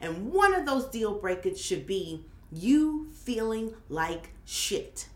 And 0.00 0.32
one 0.32 0.54
of 0.54 0.64
those 0.64 0.86
deal 0.86 1.18
breakers 1.18 1.60
should 1.60 1.88
be 1.88 2.24
you 2.52 3.08
feeling 3.12 3.74
like 3.88 4.30
shit. 4.44 5.08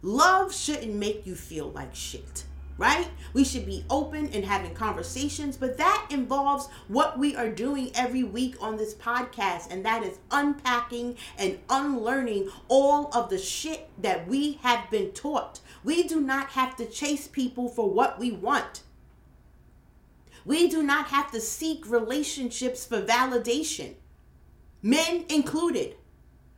Love 0.00 0.54
shouldn't 0.54 0.94
make 0.94 1.26
you 1.26 1.34
feel 1.34 1.70
like 1.70 1.94
shit 1.94 2.44
right? 2.82 3.08
We 3.32 3.44
should 3.44 3.64
be 3.64 3.84
open 3.88 4.26
and 4.32 4.44
having 4.44 4.74
conversations, 4.74 5.56
but 5.56 5.78
that 5.78 6.08
involves 6.10 6.66
what 6.88 7.16
we 7.16 7.36
are 7.36 7.48
doing 7.48 7.92
every 7.94 8.24
week 8.24 8.56
on 8.60 8.76
this 8.76 8.92
podcast, 8.92 9.70
and 9.70 9.84
that 9.84 10.02
is 10.02 10.18
unpacking 10.32 11.16
and 11.38 11.60
unlearning 11.70 12.50
all 12.66 13.08
of 13.14 13.30
the 13.30 13.38
shit 13.38 13.88
that 14.02 14.26
we 14.26 14.54
have 14.62 14.90
been 14.90 15.12
taught. 15.12 15.60
We 15.84 16.02
do 16.02 16.20
not 16.20 16.48
have 16.48 16.74
to 16.78 16.86
chase 16.86 17.28
people 17.28 17.68
for 17.68 17.88
what 17.88 18.18
we 18.18 18.32
want. 18.32 18.82
We 20.44 20.68
do 20.68 20.82
not 20.82 21.06
have 21.06 21.30
to 21.30 21.40
seek 21.40 21.88
relationships 21.88 22.84
for 22.84 23.00
validation, 23.00 23.94
men 24.82 25.24
included. 25.28 25.94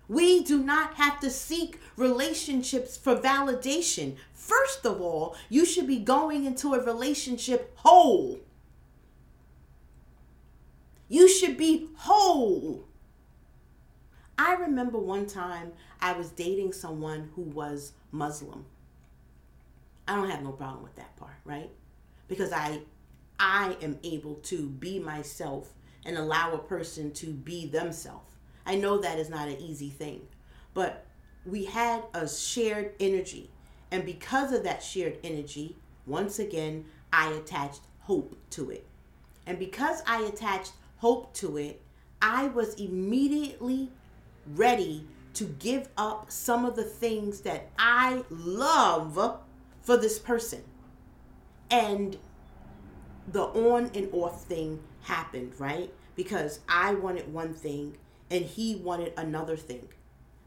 We 0.08 0.42
do 0.42 0.62
not 0.62 0.94
have 0.94 1.20
to 1.20 1.30
seek 1.30 1.80
relationships 1.96 2.96
for 2.96 3.16
validation. 3.16 4.16
First 4.32 4.84
of 4.84 5.00
all, 5.00 5.36
you 5.48 5.64
should 5.64 5.86
be 5.86 5.98
going 5.98 6.44
into 6.44 6.74
a 6.74 6.84
relationship 6.84 7.72
whole. 7.76 8.40
You 11.08 11.28
should 11.28 11.56
be 11.56 11.88
whole. 11.96 12.84
I 14.38 14.54
remember 14.54 14.98
one 14.98 15.26
time 15.26 15.72
I 16.00 16.12
was 16.12 16.30
dating 16.30 16.72
someone 16.72 17.30
who 17.34 17.42
was 17.42 17.92
Muslim. 18.10 18.66
I 20.06 20.16
don't 20.16 20.28
have 20.28 20.42
no 20.42 20.52
problem 20.52 20.82
with 20.82 20.96
that 20.96 21.16
part, 21.16 21.36
right? 21.44 21.70
Because 22.28 22.52
I 22.52 22.80
I 23.38 23.76
am 23.80 23.98
able 24.02 24.34
to 24.36 24.68
be 24.68 24.98
myself 24.98 25.72
and 26.04 26.16
allow 26.16 26.52
a 26.52 26.58
person 26.58 27.12
to 27.12 27.26
be 27.32 27.66
themselves. 27.66 28.33
I 28.66 28.76
know 28.76 28.98
that 28.98 29.18
is 29.18 29.28
not 29.28 29.48
an 29.48 29.58
easy 29.58 29.90
thing, 29.90 30.22
but 30.72 31.06
we 31.44 31.64
had 31.64 32.02
a 32.14 32.28
shared 32.28 32.92
energy. 32.98 33.50
And 33.90 34.04
because 34.04 34.52
of 34.52 34.64
that 34.64 34.82
shared 34.82 35.18
energy, 35.22 35.76
once 36.06 36.38
again, 36.38 36.86
I 37.12 37.30
attached 37.32 37.82
hope 38.00 38.36
to 38.50 38.70
it. 38.70 38.86
And 39.46 39.58
because 39.58 40.02
I 40.06 40.22
attached 40.22 40.72
hope 40.96 41.34
to 41.34 41.58
it, 41.58 41.82
I 42.22 42.46
was 42.48 42.74
immediately 42.74 43.90
ready 44.54 45.06
to 45.34 45.44
give 45.44 45.88
up 45.96 46.30
some 46.30 46.64
of 46.64 46.76
the 46.76 46.84
things 46.84 47.40
that 47.40 47.70
I 47.78 48.24
love 48.30 49.40
for 49.82 49.96
this 49.96 50.18
person. 50.18 50.62
And 51.70 52.16
the 53.28 53.42
on 53.42 53.90
and 53.94 54.08
off 54.12 54.44
thing 54.44 54.80
happened, 55.02 55.52
right? 55.58 55.92
Because 56.14 56.60
I 56.68 56.94
wanted 56.94 57.32
one 57.32 57.52
thing 57.52 57.96
and 58.30 58.44
he 58.44 58.76
wanted 58.76 59.12
another 59.16 59.56
thing. 59.56 59.88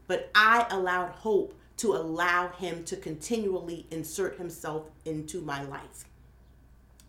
But 0.06 0.30
I 0.34 0.66
allowed 0.70 1.10
hope 1.10 1.54
to 1.78 1.94
allow 1.94 2.48
him 2.48 2.84
to 2.84 2.96
continually 2.96 3.86
insert 3.90 4.36
himself 4.36 4.90
into 5.04 5.40
my 5.40 5.62
life. 5.62 6.04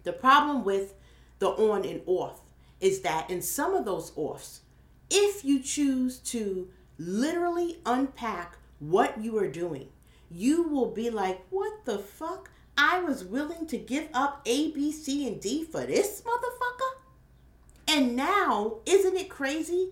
The 0.03 0.13
problem 0.13 0.63
with 0.63 0.93
the 1.39 1.49
on 1.49 1.85
and 1.85 2.01
off 2.05 2.41
is 2.79 3.01
that 3.01 3.29
in 3.29 3.41
some 3.41 3.73
of 3.73 3.85
those 3.85 4.11
offs, 4.15 4.61
if 5.09 5.43
you 5.43 5.59
choose 5.59 6.19
to 6.19 6.69
literally 6.97 7.79
unpack 7.85 8.57
what 8.79 9.19
you 9.19 9.37
are 9.37 9.47
doing, 9.47 9.89
you 10.29 10.63
will 10.63 10.91
be 10.91 11.09
like, 11.09 11.41
what 11.49 11.85
the 11.85 11.97
fuck? 11.97 12.51
I 12.77 13.01
was 13.01 13.25
willing 13.25 13.67
to 13.67 13.77
give 13.77 14.07
up 14.13 14.41
A, 14.45 14.71
B, 14.71 14.91
C, 14.91 15.27
and 15.27 15.41
D 15.41 15.65
for 15.65 15.85
this 15.85 16.21
motherfucker? 16.21 17.01
And 17.87 18.15
now, 18.15 18.77
isn't 18.85 19.17
it 19.17 19.29
crazy? 19.29 19.89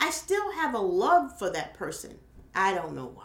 I 0.00 0.10
still 0.10 0.52
have 0.52 0.74
a 0.74 0.78
love 0.78 1.38
for 1.38 1.50
that 1.50 1.74
person. 1.74 2.18
I 2.54 2.74
don't 2.74 2.94
know 2.94 3.10
why. 3.14 3.24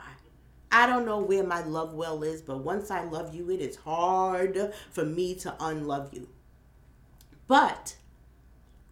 I 0.71 0.87
don't 0.87 1.05
know 1.05 1.19
where 1.19 1.43
my 1.43 1.63
love 1.63 1.93
well 1.93 2.23
is, 2.23 2.41
but 2.41 2.59
once 2.59 2.91
I 2.91 3.03
love 3.03 3.35
you, 3.35 3.49
it 3.51 3.59
is 3.59 3.75
hard 3.75 4.73
for 4.91 5.03
me 5.03 5.35
to 5.35 5.53
unlove 5.59 6.13
you. 6.13 6.29
But 7.47 7.97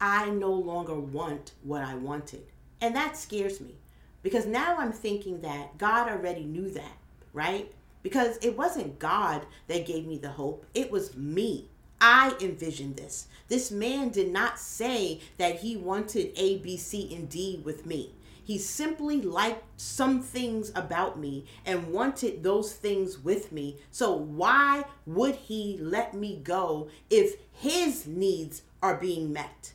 I 0.01 0.29
no 0.29 0.51
longer 0.51 0.99
want 0.99 1.53
what 1.63 1.81
I 1.81 1.95
wanted. 1.95 2.43
And 2.81 2.95
that 2.95 3.15
scares 3.17 3.61
me 3.61 3.75
because 4.23 4.45
now 4.45 4.75
I'm 4.77 4.91
thinking 4.91 5.41
that 5.41 5.77
God 5.77 6.09
already 6.09 6.43
knew 6.43 6.69
that, 6.71 6.97
right? 7.31 7.71
Because 8.03 8.37
it 8.41 8.57
wasn't 8.57 8.99
God 8.99 9.45
that 9.67 9.85
gave 9.85 10.05
me 10.05 10.17
the 10.17 10.29
hope, 10.29 10.65
it 10.73 10.91
was 10.91 11.15
me. 11.15 11.69
I 12.01 12.35
envisioned 12.39 12.97
this. 12.97 13.27
This 13.47 13.71
man 13.71 14.09
did 14.09 14.31
not 14.31 14.59
say 14.59 15.19
that 15.37 15.57
he 15.57 15.75
wanted 15.75 16.31
A, 16.37 16.57
B, 16.57 16.77
C, 16.77 17.13
and 17.15 17.29
D 17.29 17.61
with 17.63 17.85
me. 17.85 18.13
He 18.43 18.57
simply 18.57 19.21
liked 19.21 19.63
some 19.79 20.21
things 20.21 20.71
about 20.73 21.19
me 21.19 21.45
and 21.65 21.93
wanted 21.93 22.41
those 22.41 22.73
things 22.73 23.19
with 23.19 23.51
me. 23.51 23.77
So, 23.91 24.15
why 24.15 24.85
would 25.05 25.35
he 25.35 25.77
let 25.79 26.15
me 26.15 26.39
go 26.43 26.89
if 27.11 27.35
his 27.51 28.07
needs 28.07 28.63
are 28.81 28.95
being 28.95 29.31
met? 29.31 29.73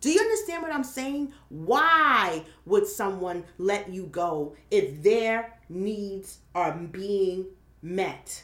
Do 0.00 0.10
you 0.10 0.20
understand 0.20 0.62
what 0.62 0.72
I'm 0.72 0.84
saying? 0.84 1.32
Why 1.50 2.44
would 2.64 2.86
someone 2.86 3.44
let 3.58 3.90
you 3.90 4.06
go 4.06 4.56
if 4.70 5.02
their 5.02 5.58
needs 5.68 6.38
are 6.54 6.72
being 6.72 7.46
met? 7.82 8.42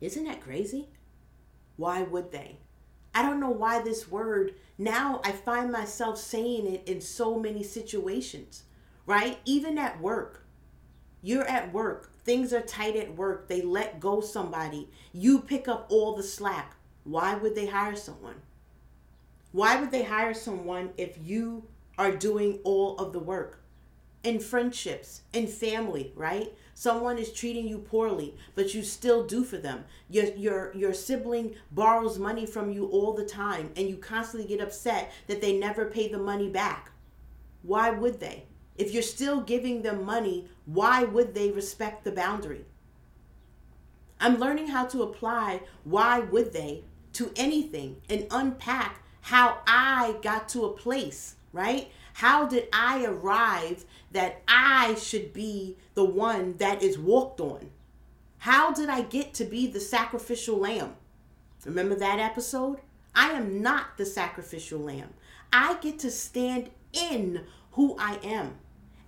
Isn't 0.00 0.24
that 0.24 0.42
crazy? 0.42 0.88
Why 1.76 2.02
would 2.02 2.32
they? 2.32 2.58
I 3.14 3.22
don't 3.22 3.40
know 3.40 3.50
why 3.50 3.80
this 3.80 4.10
word, 4.10 4.54
now 4.76 5.20
I 5.24 5.32
find 5.32 5.72
myself 5.72 6.18
saying 6.18 6.66
it 6.66 6.86
in 6.86 7.00
so 7.00 7.38
many 7.38 7.62
situations, 7.62 8.64
right? 9.06 9.38
Even 9.46 9.78
at 9.78 10.00
work. 10.00 10.44
You're 11.22 11.48
at 11.48 11.72
work, 11.72 12.12
things 12.24 12.52
are 12.52 12.60
tight 12.60 12.94
at 12.94 13.16
work, 13.16 13.48
they 13.48 13.62
let 13.62 14.00
go 14.00 14.20
somebody, 14.20 14.90
you 15.12 15.40
pick 15.40 15.66
up 15.66 15.86
all 15.88 16.14
the 16.14 16.22
slack. 16.22 16.76
Why 17.04 17.34
would 17.34 17.54
they 17.54 17.66
hire 17.66 17.96
someone? 17.96 18.42
Why 19.52 19.80
would 19.80 19.90
they 19.90 20.04
hire 20.04 20.34
someone 20.34 20.90
if 20.98 21.16
you 21.24 21.64
are 21.96 22.14
doing 22.14 22.60
all 22.64 22.96
of 22.98 23.12
the 23.12 23.18
work? 23.18 23.62
In 24.26 24.40
friendships, 24.40 25.22
in 25.32 25.46
family, 25.46 26.12
right? 26.16 26.52
Someone 26.74 27.16
is 27.16 27.32
treating 27.32 27.68
you 27.68 27.78
poorly, 27.78 28.34
but 28.56 28.74
you 28.74 28.82
still 28.82 29.24
do 29.24 29.44
for 29.44 29.56
them. 29.56 29.84
Your 30.10 30.26
your 30.34 30.72
your 30.74 30.94
sibling 30.94 31.54
borrows 31.70 32.18
money 32.18 32.44
from 32.44 32.72
you 32.72 32.86
all 32.86 33.12
the 33.12 33.24
time 33.24 33.70
and 33.76 33.88
you 33.88 33.96
constantly 33.96 34.48
get 34.48 34.60
upset 34.60 35.12
that 35.28 35.40
they 35.40 35.56
never 35.56 35.84
pay 35.84 36.08
the 36.08 36.18
money 36.18 36.48
back. 36.48 36.90
Why 37.62 37.90
would 37.90 38.18
they? 38.18 38.46
If 38.76 38.92
you're 38.92 39.14
still 39.16 39.42
giving 39.42 39.82
them 39.82 40.04
money, 40.04 40.48
why 40.64 41.04
would 41.04 41.32
they 41.32 41.52
respect 41.52 42.02
the 42.02 42.10
boundary? 42.10 42.64
I'm 44.18 44.40
learning 44.40 44.66
how 44.66 44.86
to 44.86 45.04
apply 45.04 45.60
why 45.84 46.18
would 46.18 46.52
they 46.52 46.82
to 47.12 47.30
anything 47.36 48.02
and 48.10 48.26
unpack 48.32 49.02
how 49.20 49.58
I 49.68 50.16
got 50.20 50.48
to 50.50 50.64
a 50.64 50.72
place, 50.72 51.36
right? 51.52 51.92
How 52.16 52.46
did 52.46 52.68
I 52.72 53.04
arrive 53.04 53.84
that 54.12 54.40
I 54.48 54.94
should 54.94 55.34
be 55.34 55.76
the 55.92 56.06
one 56.06 56.56
that 56.56 56.82
is 56.82 56.98
walked 56.98 57.40
on? 57.40 57.68
How 58.38 58.72
did 58.72 58.88
I 58.88 59.02
get 59.02 59.34
to 59.34 59.44
be 59.44 59.66
the 59.66 59.80
sacrificial 59.80 60.56
lamb? 60.56 60.94
Remember 61.66 61.94
that 61.96 62.18
episode? 62.18 62.78
I 63.14 63.32
am 63.32 63.60
not 63.60 63.98
the 63.98 64.06
sacrificial 64.06 64.80
lamb. 64.80 65.12
I 65.52 65.74
get 65.82 65.98
to 65.98 66.10
stand 66.10 66.70
in 66.94 67.42
who 67.72 67.96
I 67.98 68.18
am. 68.24 68.54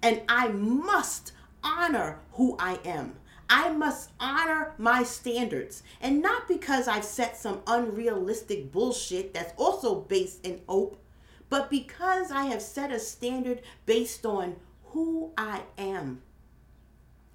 And 0.03 0.21
I 0.29 0.49
must 0.49 1.33
honor 1.64 2.21
who 2.33 2.57
I 2.59 2.79
am. 2.85 3.14
I 3.49 3.71
must 3.71 4.11
honor 4.21 4.75
my 4.77 5.03
standards. 5.03 5.83
And 6.03 6.21
not 6.21 6.47
because 6.47 6.87
I've 6.87 7.07
set 7.07 7.38
some 7.38 7.62
unrealistic 7.66 8.71
bullshit 8.71 9.33
that's 9.33 9.55
also 9.57 9.94
based 9.94 10.44
in 10.44 10.61
hope, 10.68 11.03
but 11.49 11.71
because 11.71 12.31
I 12.31 12.45
have 12.45 12.63
set 12.63 12.93
a 12.93 12.99
standard 12.99 13.63
based 13.87 14.27
on 14.27 14.57
who 14.87 15.33
I 15.37 15.63
am. 15.77 16.23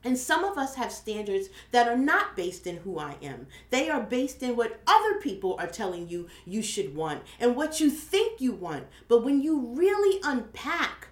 And 0.06 0.18
some 0.18 0.44
of 0.44 0.58
us 0.58 0.76
have 0.76 0.92
standards 0.92 1.48
that 1.72 1.88
are 1.88 1.98
not 1.98 2.36
based 2.36 2.68
in 2.68 2.78
who 2.78 3.00
I 3.00 3.16
am. 3.22 3.48
They 3.70 3.90
are 3.90 4.02
based 4.02 4.44
in 4.44 4.58
what 4.58 4.82
other 4.86 5.20
people 5.22 5.56
are 5.60 5.68
telling 5.68 6.10
you 6.10 6.28
you 6.46 6.62
should 6.62 6.94
want 6.94 7.24
and 7.40 7.56
what 7.56 7.80
you 7.80 7.90
think 7.90 8.42
you 8.42 8.52
want. 8.52 8.88
But 9.08 9.24
when 9.24 9.42
you 9.42 9.58
really 9.60 10.20
unpack, 10.24 11.08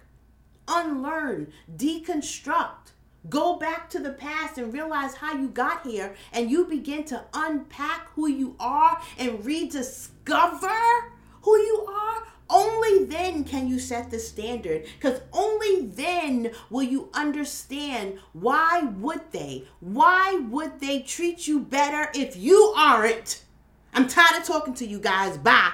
unlearn, 0.68 1.52
deconstruct, 1.74 2.92
Go 3.28 3.56
back 3.56 3.88
to 3.90 4.00
the 4.00 4.10
past 4.10 4.58
and 4.58 4.72
realize 4.72 5.14
how 5.14 5.34
you 5.34 5.48
got 5.48 5.86
here, 5.86 6.14
and 6.32 6.50
you 6.50 6.64
begin 6.64 7.04
to 7.04 7.24
unpack 7.32 8.08
who 8.14 8.28
you 8.28 8.56
are 8.58 9.00
and 9.16 9.44
rediscover 9.44 10.68
who 11.42 11.56
you 11.56 11.86
are. 11.88 12.22
Only 12.52 13.06
then 13.06 13.44
can 13.44 13.66
you 13.66 13.78
set 13.78 14.10
the 14.10 14.18
standard 14.18 14.84
because 15.00 15.22
only 15.32 15.86
then 15.86 16.52
will 16.68 16.82
you 16.82 17.08
understand 17.14 18.18
why 18.34 18.82
would 18.98 19.32
they? 19.32 19.66
Why 19.80 20.34
would 20.50 20.78
they 20.78 21.00
treat 21.00 21.48
you 21.48 21.60
better 21.60 22.10
if 22.14 22.36
you 22.36 22.74
aren't? 22.76 23.42
I'm 23.94 24.06
tired 24.06 24.40
of 24.40 24.46
talking 24.46 24.74
to 24.74 24.86
you 24.86 24.98
guys. 24.98 25.38
Bye. 25.38 25.72